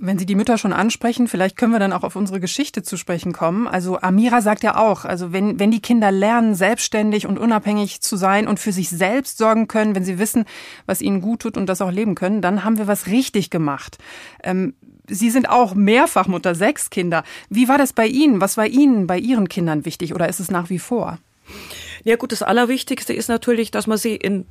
Wenn 0.03 0.17
Sie 0.17 0.25
die 0.25 0.34
Mütter 0.34 0.58
schon 0.58 0.74
ansprechen, 0.74 1.27
vielleicht 1.27 1.58
können 1.58 1.74
wir 1.74 1.79
dann 1.79 1.93
auch 1.93 2.03
auf 2.03 2.15
unsere 2.15 2.39
Geschichte 2.39 2.81
zu 2.81 2.98
sprechen 2.98 3.34
kommen. 3.34 3.67
Also 3.67 4.01
Amira 4.01 4.41
sagt 4.41 4.63
ja 4.63 4.77
auch, 4.77 5.05
also 5.05 5.31
wenn, 5.31 5.60
wenn 5.60 5.70
die 5.70 5.79
Kinder 5.79 6.12
lernen, 6.12 6.55
selbstständig 6.55 7.27
und 7.27 7.38
unabhängig 7.38 8.01
zu 8.01 8.15
sein 8.17 8.48
und 8.48 8.60
für 8.60 8.72
sich 8.72 8.89
selbst 8.89 9.38
sorgen 9.38 9.67
können, 9.67 9.93
wenn 9.93 10.03
sie 10.03 10.17
wissen, 10.17 10.46
was 10.88 11.03
ihnen 11.03 11.22
gut 11.22 11.41
tut 11.41 11.55
und 11.55 11.67
das 11.67 11.81
auch 11.81 11.91
leben 11.91 12.15
können, 12.15 12.41
dann 12.41 12.63
haben 12.63 12.79
wir 12.79 12.88
was 12.88 13.05
richtig 13.05 13.51
gemacht. 13.51 14.00
Ähm, 14.43 14.74
Sie 15.08 15.29
sind 15.29 15.50
auch 15.50 15.75
mehrfach 15.75 16.27
Mutter, 16.27 16.55
sechs 16.55 16.89
Kinder. 16.89 17.24
Wie 17.50 17.67
war 17.67 17.77
das 17.77 17.91
bei 17.91 18.08
Ihnen? 18.08 18.39
Was 18.39 18.55
war 18.55 18.65
Ihnen 18.65 19.08
bei 19.08 19.17
Ihren 19.17 19.50
Kindern 19.50 19.84
wichtig 19.84 20.15
oder 20.15 20.29
ist 20.29 20.39
es 20.39 20.50
nach 20.50 20.70
wie 20.70 20.79
vor? 20.79 21.20
Ja 22.03 22.15
gut, 22.15 22.31
das 22.31 22.43
Allerwichtigste 22.43 23.13
ist 23.13 23.27
natürlich, 23.27 23.72
dass 23.72 23.88
man 23.88 23.98
sie 23.98 24.15
in 24.15 24.46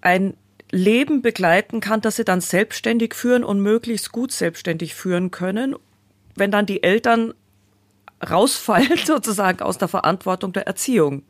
ein 0.00 0.34
Leben 0.74 1.22
begleiten 1.22 1.80
kann, 1.80 2.00
dass 2.00 2.16
sie 2.16 2.24
dann 2.24 2.40
selbstständig 2.40 3.14
führen 3.14 3.44
und 3.44 3.60
möglichst 3.60 4.10
gut 4.10 4.32
selbstständig 4.32 4.94
führen 4.94 5.30
können, 5.30 5.76
wenn 6.34 6.50
dann 6.50 6.66
die 6.66 6.82
Eltern 6.82 7.32
rausfallen 8.28 8.98
sozusagen 9.04 9.62
aus 9.62 9.78
der 9.78 9.88
Verantwortung 9.88 10.52
der 10.52 10.66
Erziehung. 10.66 11.22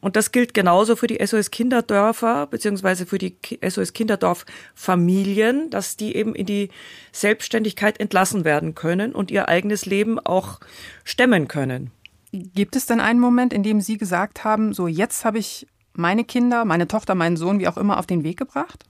Und 0.00 0.14
das 0.14 0.30
gilt 0.30 0.54
genauso 0.54 0.94
für 0.94 1.08
die 1.08 1.24
SOS 1.24 1.50
Kinderdörfer 1.50 2.46
beziehungsweise 2.46 3.06
für 3.06 3.18
die 3.18 3.36
SOS 3.66 3.92
Kinderdorf 3.92 4.44
Familien, 4.74 5.68
dass 5.70 5.96
die 5.96 6.14
eben 6.14 6.34
in 6.34 6.46
die 6.46 6.68
Selbstständigkeit 7.10 7.98
entlassen 7.98 8.44
werden 8.44 8.76
können 8.76 9.14
und 9.14 9.32
ihr 9.32 9.48
eigenes 9.48 9.84
Leben 9.84 10.20
auch 10.20 10.60
stemmen 11.02 11.48
können. 11.48 11.90
Gibt 12.30 12.76
es 12.76 12.86
denn 12.86 13.00
einen 13.00 13.18
Moment, 13.18 13.52
in 13.52 13.64
dem 13.64 13.80
Sie 13.80 13.96
gesagt 13.96 14.44
haben, 14.44 14.74
so 14.74 14.86
jetzt 14.86 15.24
habe 15.24 15.38
ich 15.38 15.66
meine 15.98 16.24
Kinder, 16.24 16.64
meine 16.64 16.88
Tochter, 16.88 17.14
meinen 17.14 17.36
Sohn, 17.36 17.58
wie 17.58 17.68
auch 17.68 17.76
immer, 17.76 17.98
auf 17.98 18.06
den 18.06 18.24
Weg 18.24 18.38
gebracht? 18.38 18.84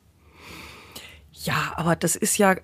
Ja, 1.32 1.72
aber 1.76 1.96
das 1.96 2.16
ist 2.16 2.38
ja, 2.38 2.56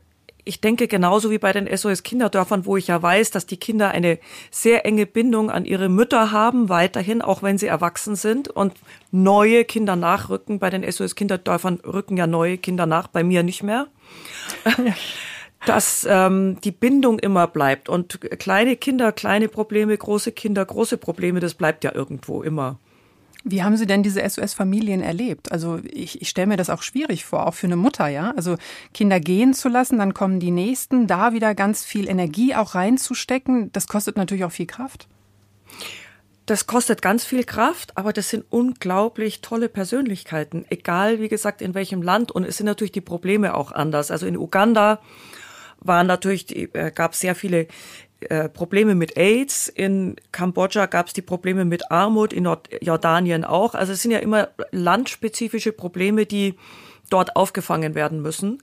ich 0.45 0.61
denke 0.61 0.89
genauso 0.89 1.31
wie 1.31 1.39
bei 1.39 1.53
den 1.53 1.75
SOS 1.75 2.03
Kinderdörfern, 2.03 2.67
wo 2.67 2.77
ich 2.77 2.89
ja 2.89 3.01
weiß, 3.01 3.31
dass 3.31 3.47
die 3.47 3.59
Kinder 3.59 3.91
eine 3.91 4.19
sehr 4.51 4.85
enge 4.87 5.07
Bindung 5.07 5.51
an 5.51 5.65
ihre 5.65 5.89
Mütter 5.89 6.33
haben, 6.33 6.69
weiterhin, 6.69 7.23
auch 7.23 7.43
wenn 7.43 7.59
sie 7.59 7.67
erwachsen 7.67 8.17
sind 8.17 8.49
und 8.49 8.75
neue 9.11 9.65
Kinder 9.65 9.95
nachrücken. 9.95 10.59
Bei 10.59 10.71
den 10.71 10.91
SOS 10.91 11.15
Kinderdörfern 11.15 11.81
rücken 11.85 12.17
ja 12.17 12.27
neue 12.27 12.59
Kinder 12.59 12.87
nach, 12.87 13.09
bei 13.09 13.23
mir 13.23 13.43
nicht 13.43 13.63
mehr. 13.63 13.87
dass 15.67 16.07
ähm, 16.09 16.59
die 16.63 16.73
Bindung 16.73 17.19
immer 17.19 17.47
bleibt 17.47 17.89
und 17.89 18.21
kleine 18.39 18.77
Kinder, 18.77 19.13
kleine 19.13 19.49
Probleme, 19.49 19.97
große 19.97 20.33
Kinder, 20.33 20.65
große 20.65 20.97
Probleme, 20.97 21.41
das 21.41 21.55
bleibt 21.55 21.85
ja 21.85 21.95
irgendwo 21.95 22.43
immer. 22.43 22.79
Wie 23.45 23.63
haben 23.63 23.77
Sie 23.77 23.87
denn 23.87 24.03
diese 24.03 24.29
SOS-Familien 24.29 25.01
erlebt? 25.01 25.51
Also 25.51 25.81
ich, 25.91 26.23
ich 26.23 26.29
stelle 26.29 26.47
mir 26.47 26.57
das 26.57 26.71
auch 26.71 26.83
schwierig 26.83 27.25
vor, 27.25 27.47
auch 27.47 27.55
für 27.55 27.67
eine 27.67 27.77
Mutter, 27.77 28.07
ja. 28.07 28.33
Also 28.37 28.57
Kinder 28.95 29.19
gehen 29.19 29.53
zu 29.53 29.69
lassen, 29.69 29.99
dann 29.99 30.15
kommen 30.15 30.39
die 30.39 30.53
nächsten, 30.53 31.07
da 31.07 31.33
wieder 31.33 31.55
ganz 31.55 31.85
viel 31.85 32.09
Energie 32.09 32.55
auch 32.55 32.75
reinzustecken, 32.75 33.73
das 33.73 33.89
kostet 33.89 34.17
natürlich 34.17 34.45
auch 34.45 34.53
viel 34.53 34.67
Kraft. 34.67 35.09
Das 36.47 36.67
kostet 36.67 37.03
ganz 37.03 37.25
viel 37.25 37.45
Kraft, 37.45 37.97
aber 37.97 38.13
das 38.13 38.29
sind 38.29 38.45
unglaublich 38.51 39.43
tolle 39.43 39.69
Persönlichkeiten, 39.69 40.65
egal 40.71 41.21
wie 41.21 41.29
gesagt 41.29 41.63
in 41.63 41.75
welchem 41.75 42.03
Land. 42.03 42.33
Und 42.33 42.45
es 42.45 42.57
sind 42.57 42.67
natürlich 42.67 42.93
die 42.93 43.01
Probleme 43.01 43.55
auch 43.55 43.71
anders. 43.71 44.11
Also 44.11 44.27
in 44.27 44.37
Uganda 44.37 45.01
waren 45.79 46.07
natürlich, 46.07 46.75
äh, 46.75 46.93
gab 46.95 47.15
sehr 47.15 47.35
viele 47.35 47.69
äh, 48.31 48.49
Probleme 48.49 48.95
mit 48.95 49.17
AIDS, 49.17 49.69
in 49.69 50.17
Kambodscha 50.33 50.87
gab 50.87 51.09
es 51.09 51.13
die 51.13 51.23
Probleme 51.23 51.65
mit 51.65 51.91
Armut, 51.91 52.33
in 52.33 52.45
Nordjordanien 52.45 53.45
auch. 53.45 53.75
Also 53.75 53.93
es 53.93 54.03
sind 54.03 54.11
ja 54.11 54.19
immer 54.19 54.49
landspezifische 54.71 55.73
Probleme, 55.73 56.27
die 56.27 56.55
dort 57.11 57.37
aufgefangen 57.37 57.95
werden 57.95 58.23
müssen. 58.23 58.63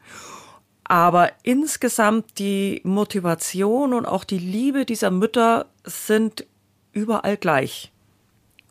Aber 0.83 1.31
insgesamt 1.43 2.39
die 2.39 2.81
Motivation 2.83 3.93
und 3.93 4.05
auch 4.05 4.23
die 4.23 4.39
Liebe 4.39 4.85
dieser 4.85 5.11
Mütter 5.11 5.67
sind 5.83 6.47
überall 6.93 7.37
gleich. 7.37 7.91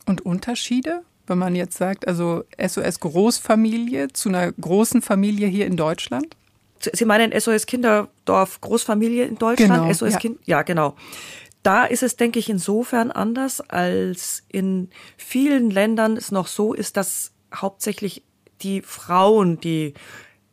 Und 0.06 0.22
Unterschiede? 0.22 1.02
Wenn 1.28 1.38
man 1.38 1.54
jetzt 1.54 1.76
sagt, 1.76 2.08
also 2.08 2.44
SOS 2.58 3.00
Großfamilie 3.00 4.08
zu 4.08 4.30
einer 4.30 4.50
großen 4.50 5.02
Familie 5.02 5.46
hier 5.46 5.66
in 5.66 5.76
Deutschland? 5.76 6.36
Sie 6.80 7.04
meinen 7.04 7.38
SOS 7.38 7.66
Kinderdorf 7.66 8.60
Großfamilie 8.60 9.24
in 9.24 9.36
Deutschland? 9.36 9.82
Genau, 9.82 9.92
SOS 9.92 10.14
ja. 10.14 10.18
Kind, 10.18 10.38
ja, 10.44 10.62
genau. 10.62 10.94
Da 11.62 11.84
ist 11.84 12.02
es, 12.02 12.16
denke 12.16 12.38
ich, 12.38 12.48
insofern 12.48 13.10
anders, 13.10 13.60
als 13.60 14.44
in 14.48 14.90
vielen 15.16 15.70
Ländern 15.70 16.16
es 16.16 16.30
noch 16.30 16.46
so 16.46 16.72
ist, 16.72 16.96
dass 16.96 17.32
hauptsächlich 17.54 18.22
die 18.62 18.82
Frauen, 18.82 19.60
die 19.60 19.94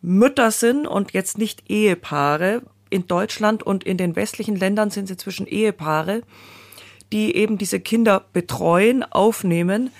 Mütter 0.01 0.51
sind 0.51 0.87
und 0.87 1.13
jetzt 1.13 1.37
nicht 1.37 1.69
Ehepaare. 1.69 2.61
In 2.89 3.07
Deutschland 3.07 3.63
und 3.63 3.83
in 3.83 3.97
den 3.97 4.15
westlichen 4.15 4.55
Ländern 4.55 4.91
sind 4.91 5.07
sie 5.07 5.17
zwischen 5.17 5.47
Ehepaare, 5.47 6.21
die 7.11 7.35
eben 7.35 7.57
diese 7.57 7.79
Kinder 7.79 8.25
betreuen, 8.31 9.03
aufnehmen 9.03 9.91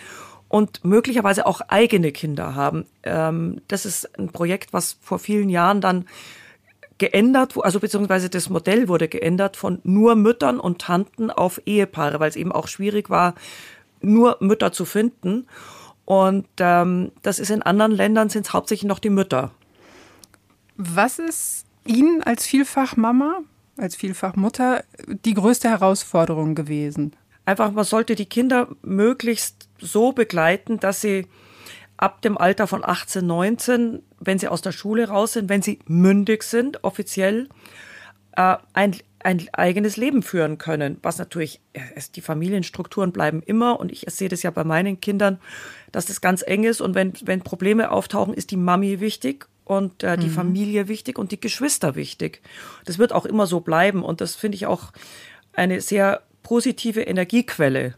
und 0.55 0.85
möglicherweise 0.85 1.47
auch 1.47 1.59
eigene 1.67 2.13
Kinder 2.13 2.55
haben. 2.55 2.85
Ähm, 3.03 3.59
das 3.67 3.85
ist 3.85 4.17
ein 4.17 4.29
Projekt, 4.29 4.71
was 4.71 4.97
vor 5.01 5.19
vielen 5.19 5.49
Jahren 5.49 5.81
dann 5.81 6.05
geändert, 6.97 7.55
also 7.61 7.81
beziehungsweise 7.81 8.29
das 8.29 8.47
Modell 8.49 8.87
wurde 8.87 9.09
geändert 9.09 9.57
von 9.57 9.81
nur 9.83 10.15
Müttern 10.15 10.61
und 10.61 10.79
Tanten 10.79 11.29
auf 11.29 11.61
Ehepaare, 11.65 12.21
weil 12.21 12.29
es 12.29 12.37
eben 12.37 12.53
auch 12.53 12.69
schwierig 12.69 13.09
war, 13.09 13.35
nur 13.99 14.37
Mütter 14.39 14.71
zu 14.71 14.85
finden. 14.85 15.45
Und 16.05 16.47
ähm, 16.59 17.11
das 17.21 17.39
ist 17.39 17.49
in 17.49 17.61
anderen 17.61 17.91
Ländern 17.91 18.29
sind 18.29 18.47
es 18.47 18.53
hauptsächlich 18.53 18.87
noch 18.87 18.99
die 18.99 19.09
Mütter. 19.09 19.51
Was 20.77 21.19
ist 21.19 21.65
Ihnen 21.85 22.23
als 22.23 22.45
Vielfachmama, 22.45 23.41
als 23.75 23.97
Vielfachmutter 23.97 24.85
die 25.25 25.33
größte 25.33 25.69
Herausforderung 25.69 26.55
gewesen? 26.55 27.11
Einfach, 27.43 27.73
man 27.73 27.83
sollte 27.83 28.15
die 28.15 28.25
Kinder 28.25 28.69
möglichst 28.83 29.64
so 29.79 30.11
begleiten, 30.11 30.79
dass 30.79 31.01
sie 31.01 31.27
ab 31.97 32.21
dem 32.21 32.37
Alter 32.37 32.67
von 32.67 32.83
18, 32.83 33.25
19, 33.25 34.03
wenn 34.19 34.39
sie 34.39 34.47
aus 34.47 34.61
der 34.61 34.71
Schule 34.71 35.07
raus 35.07 35.33
sind, 35.33 35.49
wenn 35.49 35.61
sie 35.61 35.79
mündig 35.87 36.43
sind, 36.43 36.83
offiziell, 36.83 37.47
äh, 38.35 38.57
ein, 38.73 38.95
ein 39.19 39.47
eigenes 39.53 39.97
Leben 39.97 40.21
führen 40.21 40.57
können. 40.57 40.97
Was 41.01 41.17
natürlich, 41.17 41.61
die 42.15 42.21
Familienstrukturen 42.21 43.11
bleiben 43.11 43.41
immer 43.43 43.79
und 43.79 43.91
ich 43.91 44.05
sehe 44.09 44.29
das 44.29 44.43
ja 44.43 44.51
bei 44.51 44.63
meinen 44.63 44.99
Kindern, 44.99 45.39
dass 45.91 46.05
das 46.05 46.21
ganz 46.21 46.43
eng 46.45 46.63
ist 46.63 46.81
und 46.81 46.95
wenn, 46.95 47.13
wenn 47.23 47.41
Probleme 47.41 47.91
auftauchen, 47.91 48.33
ist 48.33 48.51
die 48.51 48.57
Mami 48.57 48.99
wichtig 48.99 49.47
und 49.63 50.03
äh, 50.03 50.17
die 50.17 50.27
mhm. 50.27 50.31
Familie 50.33 50.87
wichtig 50.87 51.17
und 51.17 51.31
die 51.31 51.39
Geschwister 51.39 51.95
wichtig. 51.95 52.41
Das 52.85 52.99
wird 52.99 53.13
auch 53.13 53.25
immer 53.25 53.47
so 53.47 53.61
bleiben 53.61 54.03
und 54.03 54.21
das 54.21 54.35
finde 54.35 54.55
ich 54.55 54.65
auch 54.67 54.91
eine 55.53 55.81
sehr 55.81 56.21
positive 56.43 57.01
Energiequelle. 57.01 57.95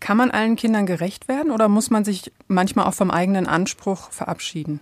Kann 0.00 0.16
man 0.16 0.30
allen 0.30 0.56
Kindern 0.56 0.86
gerecht 0.86 1.28
werden 1.28 1.50
oder 1.50 1.68
muss 1.68 1.90
man 1.90 2.04
sich 2.04 2.32
manchmal 2.46 2.86
auch 2.86 2.94
vom 2.94 3.10
eigenen 3.10 3.46
Anspruch 3.46 4.10
verabschieden? 4.10 4.80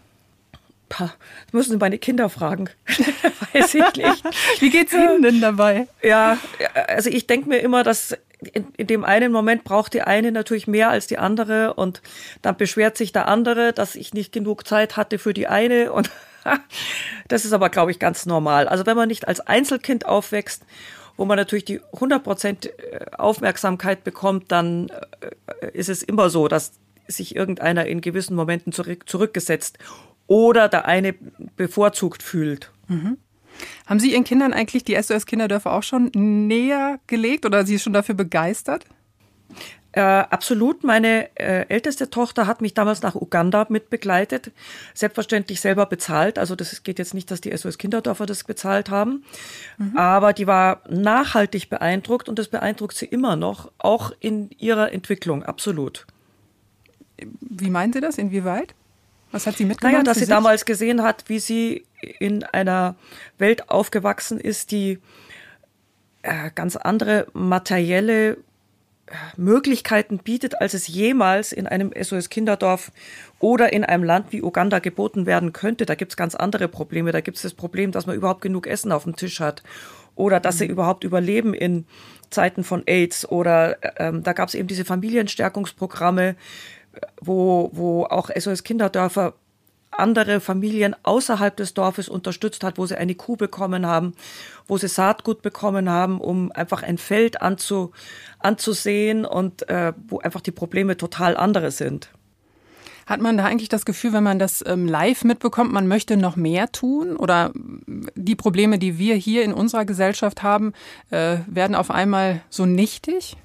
Das 0.89 1.11
müssen 1.53 1.73
Sie 1.73 1.77
meine 1.79 1.99
Kinder 1.99 2.29
fragen. 2.29 2.69
Weiß 3.53 3.75
ich 3.75 3.95
nicht. 3.97 4.25
Wie 4.61 4.71
geht's 4.71 4.93
Ihnen 4.93 5.23
denn 5.23 5.41
dabei? 5.41 5.89
Ja, 6.03 6.39
also 6.87 7.11
ich 7.11 7.27
denke 7.27 7.49
mir 7.49 7.59
immer, 7.59 7.83
dass 7.83 8.17
in, 8.53 8.67
in, 8.77 8.87
dem 8.87 9.05
einen 9.05 9.33
Moment 9.33 9.65
braucht 9.65 9.95
die 9.95 10.03
eine 10.03 10.31
natürlich 10.31 10.67
mehr 10.67 10.91
als 10.91 11.07
die 11.07 11.19
andere 11.19 11.75
und 11.75 12.03
dann 12.43 12.57
beschwert 12.57 12.97
sich 12.97 13.13
der 13.13 13.29
andere, 13.29 13.73
dass 13.73 13.95
ich 13.95 14.15
nicht 14.15 14.33
genug 14.33 14.67
Zeit 14.67 14.97
hatte 14.97 15.19
für 15.19 15.33
die 15.33 15.49
eine 15.49 15.93
und 15.93 16.11
das 17.29 17.45
ist 17.45 17.53
aber, 17.53 17.71
glaube 17.71 17.91
ich, 17.91 17.99
ganz 17.99 18.27
normal. 18.27 18.69
Also 18.69 18.87
wenn 18.87 18.97
man 18.97 19.09
nicht 19.09 19.27
als 19.27 19.41
Einzelkind 19.41 20.07
aufwächst 20.07 20.63
wo 21.17 21.25
man 21.25 21.37
natürlich 21.37 21.65
die 21.65 21.81
100% 21.81 22.69
äh, 22.69 23.07
Aufmerksamkeit 23.17 24.05
bekommt, 24.05 24.53
dann 24.53 24.89
äh, 25.61 25.71
ist 25.73 25.89
es 25.89 26.03
immer 26.03 26.31
so, 26.31 26.49
dass 26.49 26.73
sich 27.09 27.37
irgendeiner 27.37 27.87
in 27.87 28.01
gewissen 28.01 28.35
Momenten 28.35 28.73
zurück, 28.73 29.09
zurückgesetzt 29.09 29.79
oder 30.27 30.69
der 30.69 30.87
eine 30.87 31.15
bevorzugt 31.57 32.23
fühlt. 32.23 32.73
Mhm. 32.89 33.19
Haben 33.87 34.01
Sie 34.01 34.13
Ihren 34.13 34.25
Kindern 34.25 34.53
eigentlich 34.53 34.85
die 34.85 35.01
SOS 35.01 35.27
Kinderdörfer 35.27 35.73
auch 35.73 35.83
schon 35.83 36.11
näher 36.15 36.99
gelegt 37.07 37.47
oder 37.47 37.65
Sie 37.65 37.79
schon 37.79 37.93
dafür 37.93 38.15
begeistert? 38.15 38.85
Äh, 39.97 40.01
absolut. 40.01 40.85
Meine 40.85 41.31
äh, 41.37 41.67
älteste 41.71 42.11
Tochter 42.11 42.47
hat 42.47 42.61
mich 42.61 42.75
damals 42.75 43.01
nach 43.01 43.15
Uganda 43.15 43.65
mitbegleitet. 43.71 44.53
Selbstverständlich 44.93 45.63
selber 45.63 45.87
bezahlt. 45.87 46.39
Also 46.39 46.55
das 46.55 46.83
geht 46.83 46.99
jetzt 46.99 47.15
nicht, 47.15 47.31
dass 47.31 47.41
die 47.41 47.57
SOS 47.57 47.79
Kinderdörfer 47.79 48.27
das 48.27 48.45
bezahlt 48.45 48.91
haben. 48.91 49.25
Mhm. 49.79 49.97
Aber 49.97 50.35
die 50.35 50.47
war 50.47 50.83
nachhaltig 50.91 51.71
beeindruckt 51.71 52.29
und 52.29 52.39
das 52.39 52.49
beeindruckt 52.49 52.95
sie 52.95 53.07
immer 53.07 53.37
noch, 53.37 53.73
auch 53.79 54.13
in 54.21 54.51
ihrer 54.59 54.93
Entwicklung. 54.93 55.43
Absolut. 55.43 56.07
Wie 57.41 57.71
meinen 57.71 57.95
Sie 57.95 58.03
das? 58.03 58.19
Inwieweit? 58.19 58.75
Was 59.33 59.47
hat 59.47 59.57
sie 59.57 59.65
mitgenommen? 59.65 59.95
Naja, 59.95 60.05
dass 60.05 60.19
sie 60.19 60.27
sich? 60.27 60.29
damals 60.29 60.67
gesehen 60.67 61.03
hat, 61.03 61.25
wie 61.29 61.39
sie 61.39 61.87
in 62.19 62.45
einer 62.45 62.97
Welt 63.39 63.71
aufgewachsen 63.71 64.39
ist, 64.39 64.73
die 64.73 64.99
äh, 66.21 66.51
ganz 66.55 66.77
andere 66.77 67.29
materielle 67.33 68.37
Möglichkeiten 69.37 70.19
bietet, 70.19 70.61
als 70.61 70.75
es 70.75 70.89
jemals 70.89 71.53
in 71.53 71.67
einem 71.67 71.93
SOS-Kinderdorf 71.93 72.91
oder 73.39 73.73
in 73.73 73.85
einem 73.85 74.03
Land 74.03 74.33
wie 74.33 74.43
Uganda 74.43 74.81
geboten 74.81 75.27
werden 75.27 75.53
könnte. 75.53 75.87
Da 75.87 75.95
gibt 75.95 76.13
es 76.13 76.17
ganz 76.17 76.35
andere 76.35 76.69
Probleme. 76.69 77.13
Da 77.13 77.21
gibt 77.21 77.37
es 77.37 77.43
das 77.43 77.55
Problem, 77.55 77.93
dass 77.93 78.07
man 78.07 78.17
überhaupt 78.17 78.41
genug 78.41 78.67
Essen 78.67 78.93
auf 78.93 79.05
dem 79.05 79.15
Tisch 79.15 79.41
hat 79.41 79.63
oder 80.17 80.41
dass 80.41 80.59
sie 80.59 80.65
mhm. 80.65 80.73
überhaupt 80.73 81.05
überleben 81.05 81.55
in 81.55 81.87
Zeiten 82.31 82.65
von 82.65 82.83
AIDS 82.87 83.29
oder 83.29 83.77
ähm, 84.01 84.23
da 84.25 84.33
gab 84.33 84.49
es 84.49 84.57
eben 84.57 84.67
diese 84.67 84.85
Familienstärkungsprogramme, 84.85 86.35
wo, 87.21 87.71
wo 87.73 88.05
auch 88.05 88.31
SOS-Kinderdörfer 88.31 89.35
andere 89.99 90.41
Familien 90.41 90.95
außerhalb 91.03 91.57
des 91.57 91.75
Dorfes 91.75 92.09
unterstützt 92.09 92.65
hat, 92.65 92.79
wo 92.79 92.87
sie 92.87 92.97
eine 92.97 93.15
Kuh 93.15 93.37
bekommen 93.37 93.87
haben, 93.87 94.15
wo 94.67 94.79
sie 94.79 94.89
Saatgut 94.89 95.43
bekommen 95.43 95.91
haben, 95.91 96.21
um 96.21 96.53
einfach 96.53 96.83
ein 96.83 96.99
Feld 96.99 97.43
anzu, 97.43 97.93
anzusehen 98.39 99.25
und 99.25 99.69
äh, 99.69 99.93
wo 100.09 100.19
einfach 100.19 100.41
die 100.41 100.53
Probleme 100.53 100.97
total 100.97 101.37
andere 101.37 101.71
sind. 101.71 102.11
Hat 103.07 103.21
man 103.21 103.37
da 103.37 103.45
eigentlich 103.45 103.69
das 103.69 103.85
Gefühl, 103.85 104.13
wenn 104.13 104.25
man 104.25 104.41
das 104.41 104.65
ähm, 104.67 104.87
live 104.87 105.23
mitbekommt, 105.23 105.73
man 105.73 105.87
möchte 105.87 106.17
noch 106.17 106.35
mehr 106.35 106.73
tun? 106.73 107.17
Oder 107.17 107.53
die 108.17 108.35
Probleme, 108.35 108.81
die 108.81 108.99
wir 108.99 109.15
hier 109.15 109.45
in 109.45 109.53
unserer 109.53 109.85
Gesellschaft 109.85 110.43
haben, 110.43 110.73
äh, 111.11 111.39
werden 111.47 111.77
auf 111.77 111.93
einmal 111.93 112.43
so 112.51 112.67
nichtig? 112.67 113.37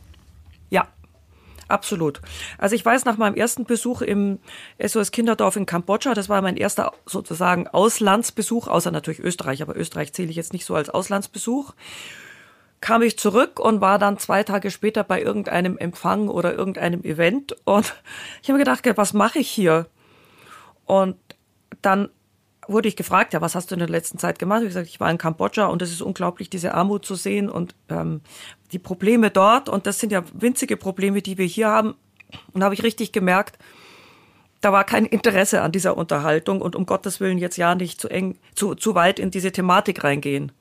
Absolut. 1.71 2.19
Also 2.57 2.75
ich 2.75 2.85
weiß 2.85 3.05
nach 3.05 3.17
meinem 3.17 3.35
ersten 3.35 3.63
Besuch 3.63 4.01
im 4.01 4.39
SOS 4.77 5.11
Kinderdorf 5.11 5.55
in 5.55 5.65
Kambodscha, 5.65 6.13
das 6.13 6.27
war 6.27 6.41
mein 6.41 6.57
erster 6.57 6.91
sozusagen 7.05 7.67
Auslandsbesuch, 7.69 8.67
außer 8.67 8.91
natürlich 8.91 9.21
Österreich, 9.21 9.61
aber 9.61 9.77
Österreich 9.77 10.11
zähle 10.11 10.29
ich 10.29 10.35
jetzt 10.35 10.51
nicht 10.51 10.65
so 10.65 10.75
als 10.75 10.89
Auslandsbesuch, 10.89 11.73
kam 12.81 13.03
ich 13.03 13.17
zurück 13.17 13.57
und 13.57 13.79
war 13.79 13.99
dann 13.99 14.17
zwei 14.17 14.43
Tage 14.43 14.69
später 14.69 15.05
bei 15.05 15.21
irgendeinem 15.21 15.77
Empfang 15.77 16.27
oder 16.27 16.53
irgendeinem 16.53 17.03
Event 17.03 17.55
und 17.63 17.95
ich 18.43 18.49
habe 18.49 18.59
gedacht, 18.59 18.85
was 18.95 19.13
mache 19.13 19.39
ich 19.39 19.49
hier? 19.49 19.87
Und 20.85 21.15
dann 21.81 22.09
wurde 22.71 22.87
ich 22.87 22.95
gefragt, 22.95 23.33
ja, 23.33 23.41
was 23.41 23.55
hast 23.55 23.71
du 23.71 23.75
in 23.75 23.79
der 23.79 23.89
letzten 23.89 24.17
Zeit 24.17 24.39
gemacht? 24.39 24.59
Ich 24.59 24.65
habe 24.65 24.69
gesagt, 24.69 24.87
ich 24.87 24.99
war 24.99 25.11
in 25.11 25.17
Kambodscha 25.17 25.65
und 25.65 25.81
es 25.81 25.91
ist 25.91 26.01
unglaublich, 26.01 26.49
diese 26.49 26.73
Armut 26.73 27.05
zu 27.05 27.15
sehen 27.15 27.49
und 27.49 27.75
ähm, 27.89 28.21
die 28.71 28.79
Probleme 28.79 29.29
dort. 29.29 29.69
Und 29.69 29.87
das 29.87 29.99
sind 29.99 30.11
ja 30.11 30.23
winzige 30.33 30.77
Probleme, 30.77 31.21
die 31.21 31.37
wir 31.37 31.45
hier 31.45 31.67
haben. 31.67 31.95
Und 32.53 32.63
habe 32.63 32.73
ich 32.73 32.83
richtig 32.83 33.11
gemerkt, 33.11 33.57
da 34.61 34.71
war 34.71 34.83
kein 34.83 35.05
Interesse 35.05 35.61
an 35.61 35.71
dieser 35.71 35.97
Unterhaltung 35.97 36.61
und 36.61 36.75
um 36.75 36.85
Gottes 36.85 37.19
Willen 37.19 37.39
jetzt 37.39 37.57
ja 37.57 37.75
nicht 37.75 37.99
zu 37.99 38.07
eng, 38.09 38.37
zu, 38.55 38.75
zu 38.75 38.95
weit 38.95 39.19
in 39.19 39.31
diese 39.31 39.51
Thematik 39.51 40.03
reingehen. 40.03 40.51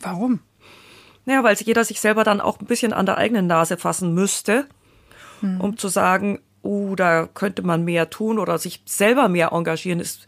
Warum? 0.00 0.40
Naja, 1.24 1.42
weil 1.42 1.56
sich 1.56 1.66
jeder 1.66 1.84
sich 1.84 2.00
selber 2.00 2.22
dann 2.22 2.40
auch 2.40 2.60
ein 2.60 2.66
bisschen 2.66 2.92
an 2.92 3.06
der 3.06 3.16
eigenen 3.16 3.46
Nase 3.46 3.76
fassen 3.76 4.14
müsste, 4.14 4.66
hm. 5.40 5.60
um 5.60 5.76
zu 5.76 5.88
sagen, 5.88 6.40
uh, 6.64 6.94
da 6.94 7.26
könnte 7.26 7.62
man 7.62 7.84
mehr 7.84 8.10
tun 8.10 8.38
oder 8.38 8.58
sich 8.58 8.82
selber 8.84 9.28
mehr 9.28 9.52
engagieren. 9.52 10.00
Es 10.00 10.20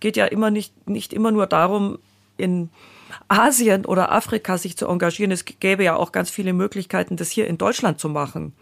geht 0.00 0.16
ja 0.16 0.26
immer 0.26 0.50
nicht, 0.50 0.88
nicht 0.88 1.12
immer 1.12 1.30
nur 1.30 1.46
darum, 1.46 1.98
in 2.36 2.70
Asien 3.28 3.84
oder 3.84 4.12
Afrika 4.12 4.58
sich 4.58 4.76
zu 4.76 4.86
engagieren. 4.86 5.32
Es 5.32 5.44
gäbe 5.44 5.84
ja 5.84 5.96
auch 5.96 6.12
ganz 6.12 6.30
viele 6.30 6.52
Möglichkeiten, 6.52 7.16
das 7.16 7.30
hier 7.30 7.46
in 7.46 7.58
Deutschland 7.58 8.00
zu 8.00 8.08
machen. 8.08 8.54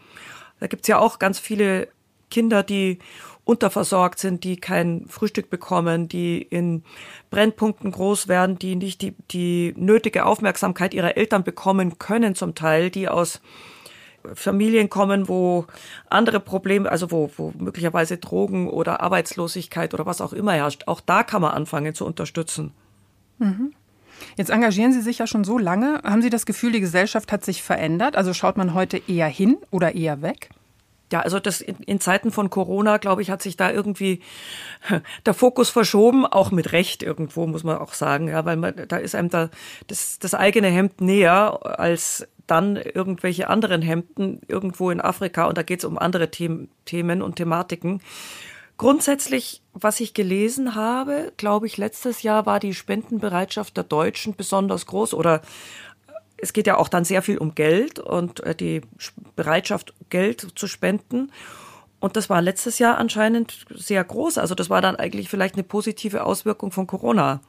Da 0.60 0.66
gibt's 0.66 0.88
ja 0.88 0.98
auch 0.98 1.18
ganz 1.18 1.38
viele 1.38 1.88
Kinder, 2.30 2.62
die 2.62 2.98
unterversorgt 3.44 4.18
sind, 4.18 4.44
die 4.44 4.58
kein 4.58 5.06
Frühstück 5.08 5.48
bekommen, 5.48 6.06
die 6.08 6.42
in 6.42 6.82
Brennpunkten 7.30 7.90
groß 7.90 8.28
werden, 8.28 8.58
die 8.58 8.76
nicht 8.76 9.00
die, 9.00 9.14
die 9.30 9.72
nötige 9.76 10.26
Aufmerksamkeit 10.26 10.92
ihrer 10.92 11.16
Eltern 11.16 11.44
bekommen 11.44 11.98
können 11.98 12.34
zum 12.34 12.54
Teil, 12.54 12.90
die 12.90 13.08
aus 13.08 13.40
Familien 14.34 14.88
kommen, 14.88 15.28
wo 15.28 15.66
andere 16.08 16.40
Probleme, 16.40 16.90
also 16.90 17.10
wo, 17.10 17.30
wo 17.36 17.52
möglicherweise 17.58 18.18
Drogen 18.18 18.68
oder 18.68 19.00
Arbeitslosigkeit 19.00 19.94
oder 19.94 20.06
was 20.06 20.20
auch 20.20 20.32
immer 20.32 20.52
herrscht, 20.52 20.84
auch 20.86 21.00
da 21.00 21.22
kann 21.22 21.42
man 21.42 21.52
anfangen 21.52 21.94
zu 21.94 22.04
unterstützen. 22.04 22.72
Mhm. 23.38 23.72
Jetzt 24.36 24.50
engagieren 24.50 24.92
Sie 24.92 25.00
sich 25.00 25.18
ja 25.18 25.26
schon 25.26 25.44
so 25.44 25.58
lange. 25.58 26.00
Haben 26.04 26.22
Sie 26.22 26.30
das 26.30 26.46
Gefühl, 26.46 26.72
die 26.72 26.80
Gesellschaft 26.80 27.30
hat 27.32 27.44
sich 27.44 27.62
verändert? 27.62 28.16
Also 28.16 28.34
schaut 28.34 28.56
man 28.56 28.74
heute 28.74 29.00
eher 29.06 29.28
hin 29.28 29.58
oder 29.70 29.94
eher 29.94 30.22
weg? 30.22 30.50
Ja, 31.10 31.20
also 31.20 31.40
das 31.40 31.60
in, 31.62 31.76
in 31.86 32.00
Zeiten 32.00 32.30
von 32.30 32.50
Corona, 32.50 32.98
glaube 32.98 33.22
ich, 33.22 33.30
hat 33.30 33.40
sich 33.40 33.56
da 33.56 33.70
irgendwie 33.70 34.20
der 35.26 35.34
Fokus 35.34 35.70
verschoben, 35.70 36.26
auch 36.26 36.50
mit 36.50 36.72
Recht 36.72 37.02
irgendwo, 37.02 37.46
muss 37.46 37.64
man 37.64 37.78
auch 37.78 37.94
sagen, 37.94 38.28
ja, 38.28 38.44
weil 38.44 38.56
man, 38.56 38.74
da 38.88 38.98
ist 38.98 39.14
einem 39.14 39.30
da 39.30 39.48
das, 39.86 40.18
das 40.18 40.34
eigene 40.34 40.68
Hemd 40.68 41.00
näher 41.00 41.60
als 41.78 42.26
dann 42.48 42.76
irgendwelche 42.76 43.48
anderen 43.48 43.82
Hemden 43.82 44.40
irgendwo 44.48 44.90
in 44.90 45.00
Afrika 45.00 45.46
und 45.46 45.56
da 45.56 45.62
geht 45.62 45.80
es 45.80 45.84
um 45.84 45.98
andere 45.98 46.30
Themen, 46.30 46.68
Themen 46.84 47.22
und 47.22 47.36
Thematiken. 47.36 48.02
Grundsätzlich, 48.76 49.62
was 49.72 49.98
ich 49.98 50.14
gelesen 50.14 50.74
habe, 50.74 51.32
glaube 51.36 51.66
ich, 51.66 51.76
letztes 51.76 52.22
Jahr 52.22 52.46
war 52.46 52.60
die 52.60 52.74
Spendenbereitschaft 52.74 53.76
der 53.76 53.84
Deutschen 53.84 54.36
besonders 54.36 54.86
groß 54.86 55.14
oder 55.14 55.42
es 56.36 56.52
geht 56.52 56.66
ja 56.66 56.76
auch 56.76 56.88
dann 56.88 57.04
sehr 57.04 57.22
viel 57.22 57.38
um 57.38 57.54
Geld 57.54 57.98
und 57.98 58.40
äh, 58.40 58.54
die 58.54 58.82
Bereitschaft, 59.34 59.92
Geld 60.08 60.46
zu 60.54 60.66
spenden. 60.68 61.32
Und 62.00 62.16
das 62.16 62.30
war 62.30 62.40
letztes 62.40 62.78
Jahr 62.78 62.96
anscheinend 62.96 63.66
sehr 63.74 64.04
groß. 64.04 64.38
Also 64.38 64.54
das 64.54 64.70
war 64.70 64.80
dann 64.80 64.94
eigentlich 64.94 65.28
vielleicht 65.28 65.54
eine 65.54 65.64
positive 65.64 66.24
Auswirkung 66.24 66.70
von 66.70 66.86
Corona 66.86 67.40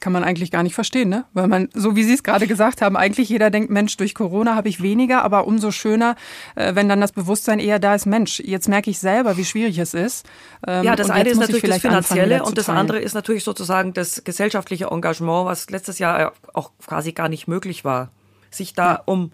kann 0.00 0.12
man 0.12 0.24
eigentlich 0.24 0.50
gar 0.50 0.62
nicht 0.62 0.74
verstehen, 0.74 1.08
ne? 1.08 1.24
Weil 1.32 1.46
man, 1.46 1.68
so 1.74 1.94
wie 1.94 2.04
Sie 2.04 2.14
es 2.14 2.22
gerade 2.22 2.46
gesagt 2.46 2.82
haben, 2.82 2.96
eigentlich 2.96 3.28
jeder 3.28 3.50
denkt, 3.50 3.70
Mensch, 3.70 3.96
durch 3.96 4.14
Corona 4.14 4.54
habe 4.54 4.68
ich 4.68 4.82
weniger, 4.82 5.22
aber 5.22 5.46
umso 5.46 5.70
schöner, 5.70 6.16
äh, 6.56 6.74
wenn 6.74 6.88
dann 6.88 7.00
das 7.00 7.12
Bewusstsein 7.12 7.58
eher 7.58 7.78
da 7.78 7.94
ist, 7.94 8.06
Mensch, 8.06 8.40
jetzt 8.40 8.68
merke 8.68 8.90
ich 8.90 8.98
selber, 8.98 9.36
wie 9.36 9.44
schwierig 9.44 9.78
es 9.78 9.94
ist. 9.94 10.26
Ähm, 10.66 10.84
ja, 10.84 10.96
das 10.96 11.10
eine 11.10 11.28
ist 11.28 11.38
natürlich 11.38 11.62
das 11.62 11.80
Finanzielle 11.80 12.42
und 12.42 12.58
das 12.58 12.68
andere 12.68 12.98
ist 12.98 13.14
natürlich 13.14 13.44
sozusagen 13.44 13.92
das 13.92 14.24
gesellschaftliche 14.24 14.86
Engagement, 14.86 15.46
was 15.46 15.70
letztes 15.70 15.98
Jahr 15.98 16.32
auch 16.54 16.72
quasi 16.84 17.12
gar 17.12 17.28
nicht 17.28 17.46
möglich 17.46 17.84
war, 17.84 18.10
sich 18.50 18.74
da 18.74 18.92
ja. 18.92 19.02
um 19.04 19.32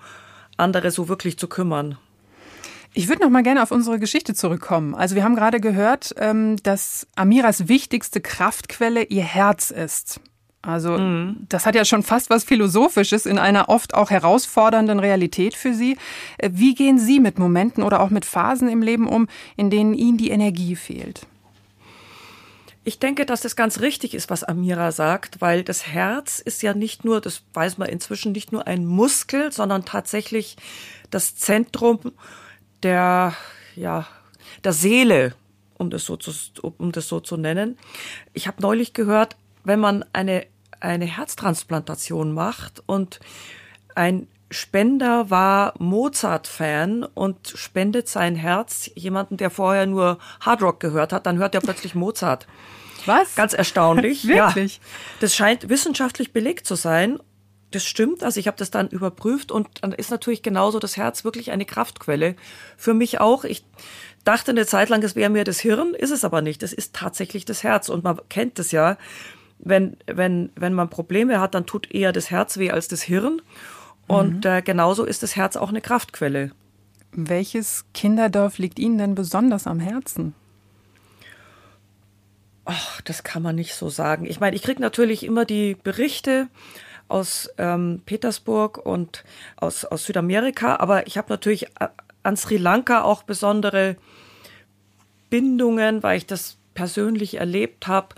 andere 0.57 0.91
so 0.91 1.09
wirklich 1.09 1.39
zu 1.39 1.49
kümmern. 1.49 1.99
Ich 2.99 3.09
würde 3.09 3.23
noch 3.23 3.31
mal 3.31 3.43
gerne 3.43 3.63
auf 3.63 3.73
unsere 3.73 3.99
Geschichte 3.99 4.33
zurückkommen. 4.33 4.95
Also 4.95 5.17
wir 5.17 5.23
haben 5.23 5.37
gerade 5.37 5.61
gehört, 5.61 6.15
ähm, 6.17 6.57
dass 6.63 7.07
Amiras 7.15 7.69
wichtigste 7.69 8.23
Kraftquelle 8.23 9.03
ihr 9.05 9.23
Herz 9.23 9.71
ist. 9.71 10.19
Also 10.67 10.99
mhm. 10.99 11.47
das 11.49 11.65
hat 11.65 11.77
ja 11.77 11.85
schon 11.85 12.03
fast 12.03 12.29
was 12.29 12.43
Philosophisches 12.43 13.25
in 13.25 13.39
einer 13.39 13.69
oft 13.69 13.95
auch 13.95 14.11
herausfordernden 14.11 14.99
Realität 14.99 15.55
für 15.55 15.73
Sie. 15.73 15.97
Äh, 16.39 16.51
wie 16.53 16.75
gehen 16.75 16.99
Sie 16.99 17.21
mit 17.21 17.39
Momenten 17.39 17.85
oder 17.85 18.01
auch 18.01 18.11
mit 18.11 18.25
Phasen 18.25 18.69
im 18.69 18.83
Leben 18.83 19.07
um, 19.07 19.29
in 19.57 19.71
denen 19.71 19.95
Ihnen 19.95 20.19
die 20.19 20.31
Energie 20.31 20.75
fehlt? 20.75 21.25
Ich 22.83 22.99
denke, 22.99 23.27
dass 23.27 23.41
das 23.41 23.55
ganz 23.55 23.81
richtig 23.81 24.13
ist, 24.13 24.29
was 24.29 24.43
Amira 24.43 24.91
sagt, 24.91 25.41
weil 25.41 25.63
das 25.63 25.87
Herz 25.87 26.41
ist 26.41 26.63
ja 26.63 26.75
nicht 26.75 27.05
nur, 27.05 27.21
das 27.21 27.43
weiß 27.55 27.79
man 27.79 27.89
inzwischen, 27.89 28.33
nicht 28.33 28.51
nur 28.51 28.67
ein 28.67 28.87
Muskel, 28.87 29.53
sondern 29.53 29.85
tatsächlich 29.85 30.57
das 31.11 31.37
Zentrum 31.37 32.01
der, 32.83 33.35
ja, 33.77 34.07
der 34.65 34.73
Seele, 34.73 35.35
um 35.79 35.91
das 35.91 36.05
so 36.05 36.17
zu, 36.17 36.33
um 36.79 36.91
das 36.91 37.07
so 37.07 37.21
zu 37.21 37.37
nennen. 37.37 37.79
Ich 38.33 38.49
habe 38.49 38.63
neulich 38.63 38.93
gehört, 38.95 39.37
wenn 39.65 39.81
man 39.81 40.05
eine 40.13 40.47
eine 40.81 41.07
Herztransplantation 41.07 42.33
macht 42.33 42.83
und 42.87 43.21
ein 43.95 44.29
Spender 44.51 45.29
war 45.29 45.75
Mozart-Fan 45.79 47.03
und 47.03 47.53
spendet 47.57 48.09
sein 48.09 48.37
Herz 48.37 48.89
jemanden, 48.95 49.37
der 49.37 49.51
vorher 49.51 49.87
nur 49.87 50.19
Hardrock 50.41 50.79
gehört 50.79 51.13
hat, 51.13 51.27
dann 51.27 51.39
hört 51.39 51.55
er 51.55 51.61
plötzlich 51.61 51.95
Mozart. 51.97 52.47
Was? 53.07 53.35
Ganz 53.35 53.55
erstaunlich. 53.55 54.27
Wirklich? 54.29 54.77
Ja. 54.77 54.83
Das 55.21 55.35
scheint 55.35 55.69
wissenschaftlich 55.69 56.33
belegt 56.33 56.67
zu 56.67 56.77
sein. 56.77 57.19
Das 57.73 57.85
stimmt, 57.85 58.23
also 58.23 58.39
ich 58.39 58.47
habe 58.47 58.57
das 58.57 58.71
dann 58.71 58.89
überprüft 58.89 59.51
und 59.51 59.69
dann 59.83 59.93
ist 59.93 60.11
natürlich 60.11 60.43
genauso 60.43 60.79
das 60.79 60.97
Herz 60.97 61.25
wirklich 61.25 61.51
eine 61.51 61.65
Kraftquelle. 61.65 62.37
Für 62.77 62.95
mich 62.95 63.21
auch. 63.21 63.43
Ich 63.43 63.65
dachte 64.25 64.53
eine 64.53 64.67
Zeit 64.67 64.89
lang, 64.89 65.03
es 65.03 65.17
wäre 65.17 65.31
mir 65.31 65.43
das 65.43 65.59
Hirn, 65.59 65.93
ist 65.95 66.13
es 66.13 66.25
aber 66.25 66.43
nicht. 66.43 66.63
Es 66.63 66.73
ist 66.73 66.95
tatsächlich 66.95 67.45
das 67.45 67.65
Herz 67.65 67.89
und 67.89 68.05
man 68.05 68.21
kennt 68.29 68.61
es 68.61 68.71
ja 68.71 68.97
wenn, 69.59 69.97
wenn, 70.07 70.51
wenn 70.57 70.73
man 70.73 70.91
Probleme 70.91 71.41
hat, 71.41 71.55
dann 71.55 71.67
tut 71.67 71.91
eher 71.93 72.13
das 72.13 72.31
Herz 72.31 72.59
weh 72.59 72.71
als 72.71 72.89
das 72.89 73.03
Hirn. 73.03 73.43
Und 74.07 74.45
mhm. 74.45 74.51
äh, 74.51 74.63
genauso 74.63 75.05
ist 75.05 75.23
das 75.23 75.37
Herz 75.37 75.57
auch 75.57 75.71
eine 75.71 75.81
Kraftquelle. 75.81 76.53
Welches 77.13 77.85
Kinderdorf 77.95 78.59
liegt 78.59 78.79
Ihnen 78.79 78.99
denn 78.99 79.15
besonders 79.15 79.67
am 79.67 79.81
Herzen? 79.81 80.35
Ach, 82.65 83.01
das 83.03 83.23
kann 83.23 83.43
man 83.43 83.55
nicht 83.55 83.75
so 83.75 83.89
sagen. 83.89 84.27
Ich 84.27 84.41
meine, 84.41 84.57
ich 84.57 84.63
kriege 84.63 84.83
natürlich 84.83 85.25
immer 85.25 85.45
die 85.45 85.77
Berichte 85.83 86.49
aus 87.09 87.49
ähm, 87.59 88.03
Petersburg 88.05 88.79
und 88.79 89.25
aus, 89.57 89.85
aus 89.85 90.05
Südamerika, 90.05 90.77
aber 90.77 91.07
ich 91.07 91.17
habe 91.17 91.29
natürlich 91.31 91.67
äh, 91.81 91.89
an 92.25 92.37
Sri 92.37 92.57
Lanka 92.57 93.03
auch 93.03 93.23
besondere 93.23 93.97
Bindungen, 95.31 96.03
weil 96.03 96.19
ich 96.19 96.27
das 96.27 96.59
persönlich 96.75 97.37
erlebt 97.39 97.87
habe, 97.87 98.15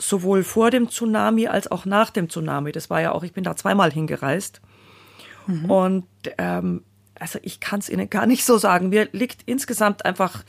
sowohl 0.00 0.42
vor 0.42 0.70
dem 0.70 0.88
Tsunami 0.88 1.46
als 1.46 1.70
auch 1.70 1.84
nach 1.84 2.10
dem 2.10 2.28
Tsunami. 2.28 2.72
Das 2.72 2.90
war 2.90 3.00
ja 3.00 3.12
auch, 3.12 3.22
ich 3.22 3.32
bin 3.32 3.44
da 3.44 3.56
zweimal 3.56 3.92
hingereist. 3.92 4.60
Mhm. 5.46 5.70
Und 5.70 6.06
ähm, 6.38 6.84
also 7.18 7.38
ich 7.42 7.60
kann 7.60 7.80
es 7.80 7.88
Ihnen 7.88 8.08
gar 8.10 8.26
nicht 8.26 8.44
so 8.44 8.58
sagen. 8.58 8.88
Mir 8.88 9.08
liegt 9.12 9.42
insgesamt 9.46 10.04
einfach, 10.04 10.42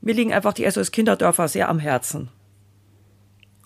mir 0.00 0.14
liegen 0.14 0.32
einfach 0.32 0.54
die 0.54 0.68
SOS 0.68 0.90
Kinderdörfer 0.90 1.48
sehr 1.48 1.68
am 1.68 1.78
Herzen. 1.78 2.30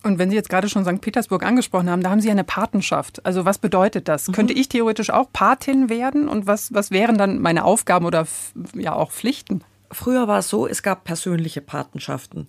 Und 0.03 0.19
wenn 0.19 0.31
Sie 0.31 0.37
jetzt 0.37 0.49
gerade 0.49 0.69
schon 0.69 0.85
St. 0.85 1.01
Petersburg 1.01 1.45
angesprochen 1.45 1.89
haben, 1.89 2.03
da 2.03 2.11
haben 2.11 2.21
Sie 2.21 2.31
eine 2.31 2.43
Patenschaft. 2.43 3.25
Also 3.25 3.45
was 3.45 3.59
bedeutet 3.59 4.09
das? 4.09 4.27
Mhm. 4.27 4.33
Könnte 4.33 4.53
ich 4.53 4.69
theoretisch 4.69 5.11
auch 5.11 5.33
Patin 5.33 5.89
werden? 5.89 6.29
Und 6.29 6.47
was, 6.47 6.75
was 6.75 6.91
wären 6.91 7.17
dann 7.17 7.39
meine 7.39 7.65
Aufgaben 7.65 8.05
oder 8.05 8.27
ja 8.75 8.95
auch 8.95 9.13
Pflichten? 9.13 9.63
Früher 9.93 10.27
war 10.27 10.41
es 10.41 10.49
so, 10.49 10.67
es 10.67 10.83
gab 10.83 11.05
persönliche 11.05 11.61
Patenschaften. 11.61 12.49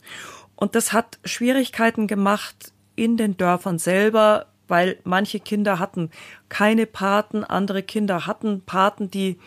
Und 0.63 0.75
das 0.75 0.93
hat 0.93 1.19
Schwierigkeiten 1.25 2.07
gemacht 2.07 2.71
in 2.95 3.17
den 3.17 3.35
Dörfern 3.35 3.79
selber, 3.79 4.45
weil 4.69 4.97
manche 5.03 5.41
Kinder 5.41 5.77
hatten 5.77 6.09
keine 6.47 6.85
Paten, 6.85 7.43
andere 7.43 7.83
Kinder 7.83 8.27
hatten 8.27 8.61
Paten, 8.61 9.11
die 9.11 9.37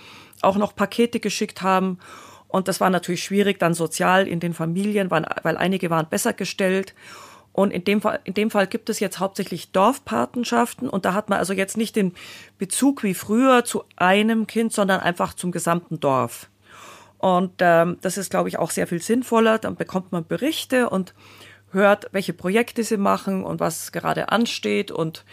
auch 0.42 0.58
noch 0.58 0.76
Pakete 0.76 1.18
geschickt 1.18 1.62
haben. 1.62 2.00
Und 2.48 2.68
das 2.68 2.82
war 2.82 2.90
natürlich 2.90 3.24
schwierig 3.24 3.58
dann 3.58 3.72
sozial 3.72 4.28
in 4.28 4.40
den 4.40 4.52
Familien, 4.52 5.10
weil 5.10 5.56
einige 5.56 5.88
waren 5.88 6.06
besser 6.10 6.34
gestellt. 6.34 6.94
Und 7.54 7.70
in 7.70 7.84
dem, 7.84 8.02
Fall, 8.02 8.20
in 8.24 8.34
dem 8.34 8.50
Fall 8.50 8.66
gibt 8.66 8.90
es 8.90 9.00
jetzt 9.00 9.18
hauptsächlich 9.18 9.72
Dorfpatenschaften 9.72 10.86
und 10.86 11.06
da 11.06 11.14
hat 11.14 11.30
man 11.30 11.38
also 11.38 11.54
jetzt 11.54 11.78
nicht 11.78 11.96
den 11.96 12.12
Bezug 12.58 13.02
wie 13.02 13.14
früher 13.14 13.64
zu 13.64 13.84
einem 13.96 14.46
Kind, 14.46 14.74
sondern 14.74 15.00
einfach 15.00 15.32
zum 15.32 15.50
gesamten 15.50 15.98
Dorf. 15.98 16.50
Und 17.18 17.54
ähm, 17.60 17.98
das 18.02 18.18
ist, 18.18 18.30
glaube 18.30 18.48
ich, 18.48 18.58
auch 18.58 18.70
sehr 18.70 18.86
viel 18.86 19.00
sinnvoller. 19.00 19.58
Dann 19.58 19.76
bekommt 19.76 20.12
man 20.12 20.26
Berichte 20.26 20.90
und 20.90 21.14
hört, 21.72 22.08
welche 22.12 22.32
Projekte 22.32 22.84
sie 22.84 22.96
machen 22.96 23.44
und 23.44 23.60
was 23.60 23.92
gerade 23.92 24.30
ansteht 24.30 24.90
und 24.90 25.24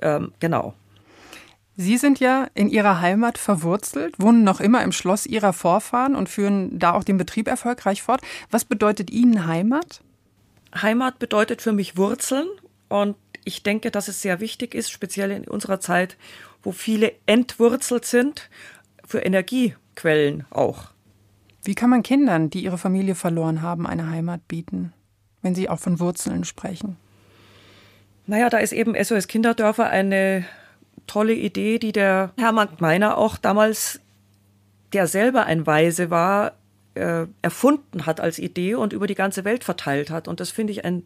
ähm, 0.00 0.32
genau. 0.40 0.74
Sie 1.78 1.98
sind 1.98 2.20
ja 2.20 2.48
in 2.54 2.70
Ihrer 2.70 3.02
Heimat 3.02 3.36
verwurzelt, 3.36 4.14
wohnen 4.18 4.44
noch 4.44 4.60
immer 4.60 4.82
im 4.82 4.92
Schloss 4.92 5.26
Ihrer 5.26 5.52
Vorfahren 5.52 6.16
und 6.16 6.28
führen 6.28 6.78
da 6.78 6.92
auch 6.92 7.04
den 7.04 7.18
Betrieb 7.18 7.48
erfolgreich 7.48 8.02
fort. 8.02 8.22
Was 8.50 8.64
bedeutet 8.64 9.10
Ihnen 9.10 9.46
Heimat? 9.46 10.00
Heimat 10.74 11.18
bedeutet 11.18 11.60
für 11.60 11.72
mich 11.72 11.96
Wurzeln 11.96 12.48
und 12.88 13.16
ich 13.44 13.62
denke, 13.62 13.90
dass 13.90 14.08
es 14.08 14.22
sehr 14.22 14.40
wichtig 14.40 14.74
ist, 14.74 14.90
speziell 14.90 15.30
in 15.30 15.46
unserer 15.46 15.78
Zeit, 15.78 16.16
wo 16.62 16.72
viele 16.72 17.12
entwurzelt 17.26 18.06
sind, 18.06 18.48
für 19.06 19.20
Energiequellen 19.20 20.46
auch. 20.50 20.95
Wie 21.66 21.74
kann 21.74 21.90
man 21.90 22.04
Kindern, 22.04 22.48
die 22.48 22.62
ihre 22.62 22.78
Familie 22.78 23.16
verloren 23.16 23.60
haben, 23.60 23.88
eine 23.88 24.08
Heimat 24.08 24.46
bieten, 24.46 24.92
wenn 25.42 25.56
sie 25.56 25.68
auch 25.68 25.80
von 25.80 25.98
Wurzeln 25.98 26.44
sprechen? 26.44 26.96
Naja, 28.28 28.48
da 28.50 28.58
ist 28.58 28.72
eben 28.72 28.94
SOS 29.02 29.26
Kinderdörfer 29.26 29.88
eine 29.88 30.44
tolle 31.08 31.34
Idee, 31.34 31.80
die 31.80 31.90
der 31.90 32.30
Hermann 32.38 32.68
Meiner 32.78 33.18
auch 33.18 33.36
damals, 33.36 33.98
der 34.92 35.08
selber 35.08 35.46
ein 35.46 35.66
Weise 35.66 36.08
war, 36.08 36.52
äh, 36.94 37.26
erfunden 37.42 38.06
hat 38.06 38.20
als 38.20 38.38
Idee 38.38 38.76
und 38.76 38.92
über 38.92 39.08
die 39.08 39.16
ganze 39.16 39.44
Welt 39.44 39.64
verteilt 39.64 40.08
hat. 40.08 40.28
Und 40.28 40.38
das 40.38 40.50
finde 40.50 40.72
ich 40.72 40.84
ein 40.84 41.02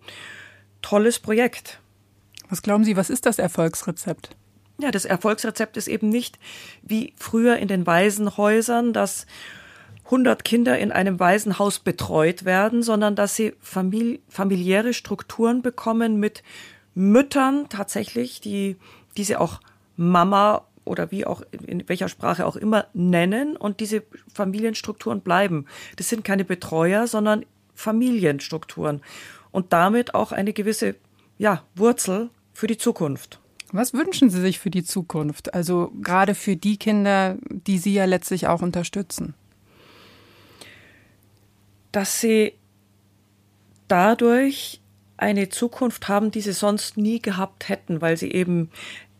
tolles 0.82 1.20
Projekt. 1.20 1.80
Was 2.50 2.60
glauben 2.60 2.84
Sie, 2.84 2.98
was 2.98 3.08
ist 3.08 3.24
das 3.24 3.38
Erfolgsrezept? 3.38 4.36
Ja, 4.78 4.90
das 4.90 5.06
Erfolgsrezept 5.06 5.78
ist 5.78 5.88
eben 5.88 6.10
nicht 6.10 6.38
wie 6.82 7.14
früher 7.16 7.56
in 7.56 7.68
den 7.68 7.86
Waisenhäusern, 7.86 8.92
dass 8.92 9.26
100 10.10 10.44
Kinder 10.44 10.78
in 10.78 10.90
einem 10.90 11.20
Waisenhaus 11.20 11.78
betreut 11.78 12.44
werden, 12.44 12.82
sondern 12.82 13.14
dass 13.14 13.36
sie 13.36 13.54
famili 13.60 14.20
familiäre 14.28 14.92
Strukturen 14.92 15.62
bekommen 15.62 16.18
mit 16.18 16.42
Müttern 16.94 17.68
tatsächlich, 17.68 18.40
die 18.40 18.76
diese 19.16 19.40
auch 19.40 19.60
Mama 19.96 20.66
oder 20.84 21.12
wie 21.12 21.24
auch 21.24 21.42
in 21.52 21.88
welcher 21.88 22.08
Sprache 22.08 22.44
auch 22.44 22.56
immer 22.56 22.86
nennen 22.92 23.56
und 23.56 23.78
diese 23.78 24.02
Familienstrukturen 24.34 25.20
bleiben. 25.20 25.66
Das 25.96 26.08
sind 26.08 26.24
keine 26.24 26.44
Betreuer, 26.44 27.06
sondern 27.06 27.46
Familienstrukturen 27.74 29.02
und 29.52 29.72
damit 29.72 30.14
auch 30.14 30.32
eine 30.32 30.52
gewisse 30.52 30.96
ja, 31.38 31.62
Wurzel 31.76 32.30
für 32.52 32.66
die 32.66 32.78
Zukunft. 32.78 33.40
Was 33.72 33.94
wünschen 33.94 34.30
Sie 34.30 34.40
sich 34.40 34.58
für 34.58 34.70
die 34.70 34.82
Zukunft? 34.82 35.54
Also 35.54 35.92
gerade 36.00 36.34
für 36.34 36.56
die 36.56 36.76
Kinder, 36.76 37.36
die 37.48 37.78
Sie 37.78 37.94
ja 37.94 38.04
letztlich 38.04 38.48
auch 38.48 38.62
unterstützen. 38.62 39.34
Dass 41.92 42.20
sie 42.20 42.54
dadurch 43.88 44.80
eine 45.16 45.48
Zukunft 45.48 46.08
haben, 46.08 46.30
die 46.30 46.40
sie 46.40 46.52
sonst 46.52 46.96
nie 46.96 47.20
gehabt 47.20 47.68
hätten, 47.68 48.00
weil 48.00 48.16
sie 48.16 48.30
eben 48.30 48.70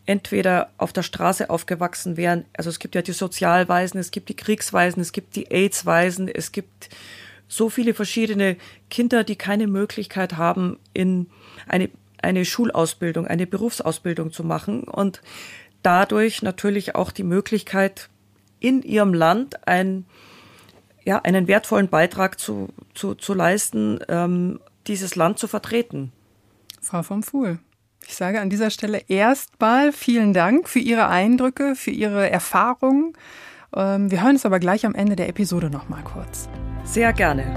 entweder 0.05 0.71
auf 0.77 0.93
der 0.93 1.03
Straße 1.03 1.49
aufgewachsen 1.49 2.17
wären. 2.17 2.45
Also 2.53 2.69
es 2.69 2.79
gibt 2.79 2.95
ja 2.95 3.01
die 3.01 3.11
Sozialweisen, 3.11 3.99
es 3.99 4.11
gibt 4.11 4.29
die 4.29 4.35
Kriegsweisen, 4.35 5.01
es 5.01 5.11
gibt 5.11 5.35
die 5.35 5.51
AIDS-Weisen, 5.51 6.27
es 6.27 6.51
gibt 6.51 6.89
so 7.47 7.69
viele 7.69 7.93
verschiedene 7.93 8.57
Kinder, 8.89 9.23
die 9.23 9.35
keine 9.35 9.67
Möglichkeit 9.67 10.37
haben, 10.37 10.79
in 10.93 11.27
eine, 11.67 11.89
eine 12.21 12.45
Schulausbildung, 12.45 13.27
eine 13.27 13.45
Berufsausbildung 13.45 14.31
zu 14.31 14.43
machen 14.43 14.83
und 14.83 15.21
dadurch 15.83 16.41
natürlich 16.41 16.95
auch 16.95 17.11
die 17.11 17.23
Möglichkeit, 17.23 18.09
in 18.59 18.83
ihrem 18.83 19.13
Land 19.13 19.67
ein, 19.67 20.05
ja, 21.03 21.19
einen 21.19 21.47
wertvollen 21.47 21.89
Beitrag 21.89 22.39
zu, 22.39 22.69
zu, 22.93 23.15
zu 23.15 23.33
leisten, 23.33 23.99
ähm, 24.07 24.59
dieses 24.87 25.15
Land 25.15 25.39
zu 25.39 25.47
vertreten. 25.47 26.11
Frau 26.81 27.03
vom 27.03 27.23
Fuhl. 27.23 27.59
Ich 28.07 28.15
sage 28.15 28.41
an 28.41 28.49
dieser 28.49 28.71
Stelle 28.71 29.01
erstmal 29.07 29.91
vielen 29.91 30.33
Dank 30.33 30.67
für 30.67 30.79
Ihre 30.79 31.07
Eindrücke, 31.07 31.75
für 31.75 31.91
Ihre 31.91 32.29
Erfahrungen. 32.29 33.13
Ähm, 33.75 34.11
wir 34.11 34.23
hören 34.23 34.35
es 34.35 34.45
aber 34.45 34.59
gleich 34.59 34.85
am 34.85 34.95
Ende 34.95 35.15
der 35.15 35.29
Episode 35.29 35.69
noch 35.69 35.87
mal 35.89 36.03
kurz. 36.03 36.49
Sehr 36.83 37.13
gerne. 37.13 37.55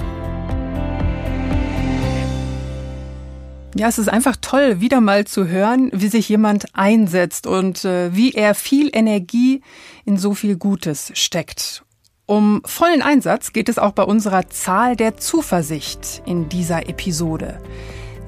Ja, 3.76 3.88
es 3.88 3.98
ist 3.98 4.08
einfach 4.08 4.36
toll, 4.40 4.80
wieder 4.80 5.00
mal 5.00 5.24
zu 5.24 5.48
hören, 5.48 5.90
wie 5.92 6.06
sich 6.06 6.28
jemand 6.28 6.66
einsetzt 6.74 7.48
und 7.48 7.84
äh, 7.84 8.14
wie 8.14 8.32
er 8.32 8.54
viel 8.54 8.88
Energie 8.92 9.62
in 10.04 10.16
so 10.16 10.34
viel 10.34 10.56
Gutes 10.56 11.10
steckt. 11.14 11.84
Um 12.26 12.62
vollen 12.64 13.02
Einsatz 13.02 13.52
geht 13.52 13.68
es 13.68 13.78
auch 13.78 13.92
bei 13.92 14.02
unserer 14.02 14.48
Zahl 14.48 14.96
der 14.96 15.18
Zuversicht 15.18 16.22
in 16.24 16.48
dieser 16.48 16.88
Episode. 16.88 17.60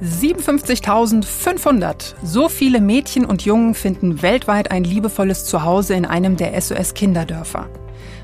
57.500. 0.02 2.16
So 2.22 2.50
viele 2.50 2.82
Mädchen 2.82 3.24
und 3.24 3.46
Jungen 3.46 3.72
finden 3.72 4.20
weltweit 4.20 4.70
ein 4.70 4.85
liebevolles 4.85 5.46
Zuhause 5.46 5.94
in 5.94 6.04
einem 6.04 6.37
der 6.37 6.61
SOS-Kinderdörfer. 6.61 7.70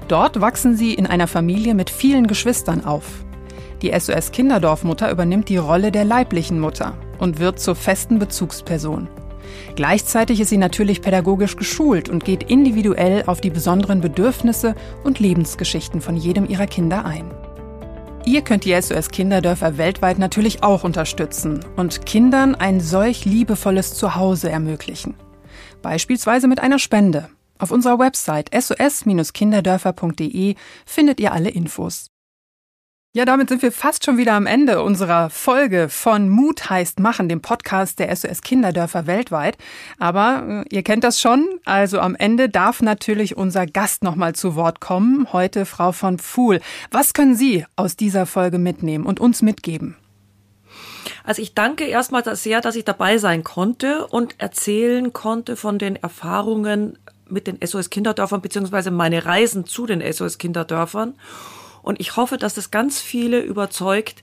Dort 0.08 0.42
wachsen 0.42 0.76
sie 0.76 0.92
in 0.92 1.06
einer 1.06 1.26
Familie 1.26 1.74
mit 1.74 1.88
vielen 1.88 2.26
Geschwistern 2.26 2.84
auf. 2.84 3.06
Die 3.80 3.98
SOS-Kinderdorfmutter 3.98 5.10
übernimmt 5.10 5.48
die 5.48 5.56
Rolle 5.56 5.90
der 5.90 6.04
leiblichen 6.04 6.60
Mutter 6.60 6.98
und 7.18 7.38
wird 7.38 7.58
zur 7.58 7.76
festen 7.76 8.18
Bezugsperson. 8.18 9.08
Gleichzeitig 9.76 10.40
ist 10.40 10.48
sie 10.48 10.58
natürlich 10.58 11.02
pädagogisch 11.02 11.56
geschult 11.56 12.08
und 12.08 12.24
geht 12.24 12.44
individuell 12.44 13.24
auf 13.26 13.40
die 13.40 13.50
besonderen 13.50 14.00
Bedürfnisse 14.00 14.74
und 15.04 15.20
Lebensgeschichten 15.20 16.00
von 16.00 16.16
jedem 16.16 16.48
ihrer 16.48 16.66
Kinder 16.66 17.04
ein. 17.04 17.30
Ihr 18.24 18.42
könnt 18.42 18.64
die 18.64 18.80
SOS 18.80 19.10
Kinderdörfer 19.10 19.78
weltweit 19.78 20.18
natürlich 20.18 20.62
auch 20.62 20.84
unterstützen 20.84 21.64
und 21.76 22.06
Kindern 22.06 22.54
ein 22.54 22.80
solch 22.80 23.24
liebevolles 23.24 23.94
Zuhause 23.94 24.48
ermöglichen. 24.48 25.14
Beispielsweise 25.82 26.46
mit 26.46 26.60
einer 26.60 26.78
Spende. 26.78 27.28
Auf 27.58 27.72
unserer 27.72 27.98
Website 27.98 28.50
sos-kinderdörfer.de 28.54 30.54
findet 30.86 31.20
ihr 31.20 31.32
alle 31.32 31.50
Infos. 31.50 32.11
Ja, 33.14 33.26
damit 33.26 33.50
sind 33.50 33.60
wir 33.60 33.72
fast 33.72 34.06
schon 34.06 34.16
wieder 34.16 34.32
am 34.32 34.46
Ende 34.46 34.82
unserer 34.82 35.28
Folge 35.28 35.90
von 35.90 36.30
Mut 36.30 36.70
heißt 36.70 36.98
Machen, 36.98 37.28
dem 37.28 37.42
Podcast 37.42 37.98
der 37.98 38.16
SOS 38.16 38.40
Kinderdörfer 38.40 39.06
weltweit. 39.06 39.58
Aber 39.98 40.64
äh, 40.70 40.74
ihr 40.74 40.82
kennt 40.82 41.04
das 41.04 41.20
schon. 41.20 41.46
Also 41.66 42.00
am 42.00 42.14
Ende 42.14 42.48
darf 42.48 42.80
natürlich 42.80 43.36
unser 43.36 43.66
Gast 43.66 44.02
nochmal 44.02 44.34
zu 44.34 44.54
Wort 44.56 44.80
kommen. 44.80 45.30
Heute 45.30 45.66
Frau 45.66 45.92
von 45.92 46.18
Pfuhl. 46.18 46.62
Was 46.90 47.12
können 47.12 47.36
Sie 47.36 47.66
aus 47.76 47.96
dieser 47.96 48.24
Folge 48.24 48.56
mitnehmen 48.56 49.04
und 49.04 49.20
uns 49.20 49.42
mitgeben? 49.42 49.98
Also 51.22 51.42
ich 51.42 51.54
danke 51.54 51.84
erstmal 51.84 52.24
sehr, 52.34 52.62
dass 52.62 52.76
ich 52.76 52.86
dabei 52.86 53.18
sein 53.18 53.44
konnte 53.44 54.06
und 54.06 54.36
erzählen 54.40 55.12
konnte 55.12 55.56
von 55.56 55.78
den 55.78 55.96
Erfahrungen 55.96 56.98
mit 57.28 57.46
den 57.46 57.58
SOS 57.62 57.90
Kinderdörfern 57.90 58.40
beziehungsweise 58.40 58.90
meine 58.90 59.26
Reisen 59.26 59.66
zu 59.66 59.84
den 59.84 60.00
SOS 60.00 60.38
Kinderdörfern. 60.38 61.12
Und 61.82 62.00
ich 62.00 62.16
hoffe, 62.16 62.38
dass 62.38 62.54
das 62.54 62.70
ganz 62.70 63.00
viele 63.00 63.40
überzeugt, 63.40 64.22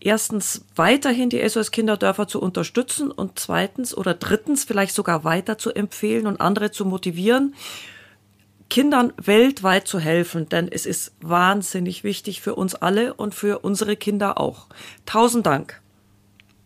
erstens 0.00 0.64
weiterhin 0.76 1.30
die 1.30 1.46
SOS 1.48 1.70
Kinderdörfer 1.70 2.28
zu 2.28 2.40
unterstützen 2.40 3.10
und 3.10 3.38
zweitens 3.38 3.96
oder 3.96 4.14
drittens 4.14 4.64
vielleicht 4.64 4.94
sogar 4.94 5.24
weiter 5.24 5.58
zu 5.58 5.72
empfehlen 5.72 6.26
und 6.26 6.40
andere 6.40 6.70
zu 6.70 6.84
motivieren, 6.84 7.54
Kindern 8.70 9.12
weltweit 9.22 9.86
zu 9.86 9.98
helfen, 9.98 10.48
denn 10.48 10.68
es 10.70 10.86
ist 10.86 11.12
wahnsinnig 11.20 12.02
wichtig 12.02 12.40
für 12.40 12.54
uns 12.54 12.74
alle 12.74 13.14
und 13.14 13.34
für 13.34 13.60
unsere 13.60 13.96
Kinder 13.96 14.40
auch. 14.40 14.66
Tausend 15.06 15.46
Dank. 15.46 15.80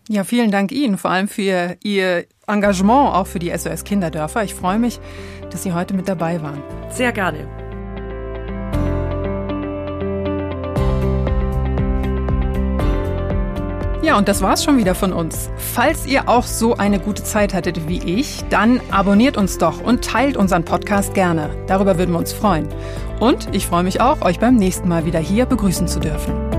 Ja, 0.08 0.24
vielen 0.24 0.50
Dank 0.50 0.72
Ihnen, 0.72 0.96
vor 0.96 1.10
allem 1.10 1.28
für 1.28 1.76
Ihr 1.82 2.24
Engagement 2.46 3.14
auch 3.14 3.26
für 3.26 3.38
die 3.38 3.56
SOS 3.56 3.84
Kinderdörfer. 3.84 4.42
Ich 4.42 4.54
freue 4.54 4.78
mich, 4.78 5.00
dass 5.50 5.62
Sie 5.62 5.74
heute 5.74 5.92
mit 5.92 6.08
dabei 6.08 6.40
waren. 6.40 6.62
Sehr 6.90 7.12
gerne. 7.12 7.67
Ja, 14.08 14.16
und 14.16 14.26
das 14.26 14.40
war's 14.40 14.64
schon 14.64 14.78
wieder 14.78 14.94
von 14.94 15.12
uns. 15.12 15.50
Falls 15.58 16.06
ihr 16.06 16.30
auch 16.30 16.44
so 16.44 16.78
eine 16.78 16.98
gute 16.98 17.24
Zeit 17.24 17.52
hattet 17.52 17.88
wie 17.88 17.98
ich, 17.98 18.42
dann 18.48 18.80
abonniert 18.90 19.36
uns 19.36 19.58
doch 19.58 19.82
und 19.82 20.02
teilt 20.02 20.38
unseren 20.38 20.64
Podcast 20.64 21.12
gerne. 21.12 21.50
Darüber 21.66 21.98
würden 21.98 22.12
wir 22.12 22.18
uns 22.18 22.32
freuen. 22.32 22.68
Und 23.20 23.54
ich 23.54 23.66
freue 23.66 23.82
mich 23.82 24.00
auch, 24.00 24.22
euch 24.22 24.40
beim 24.40 24.56
nächsten 24.56 24.88
Mal 24.88 25.04
wieder 25.04 25.18
hier 25.18 25.44
begrüßen 25.44 25.88
zu 25.88 26.00
dürfen. 26.00 26.57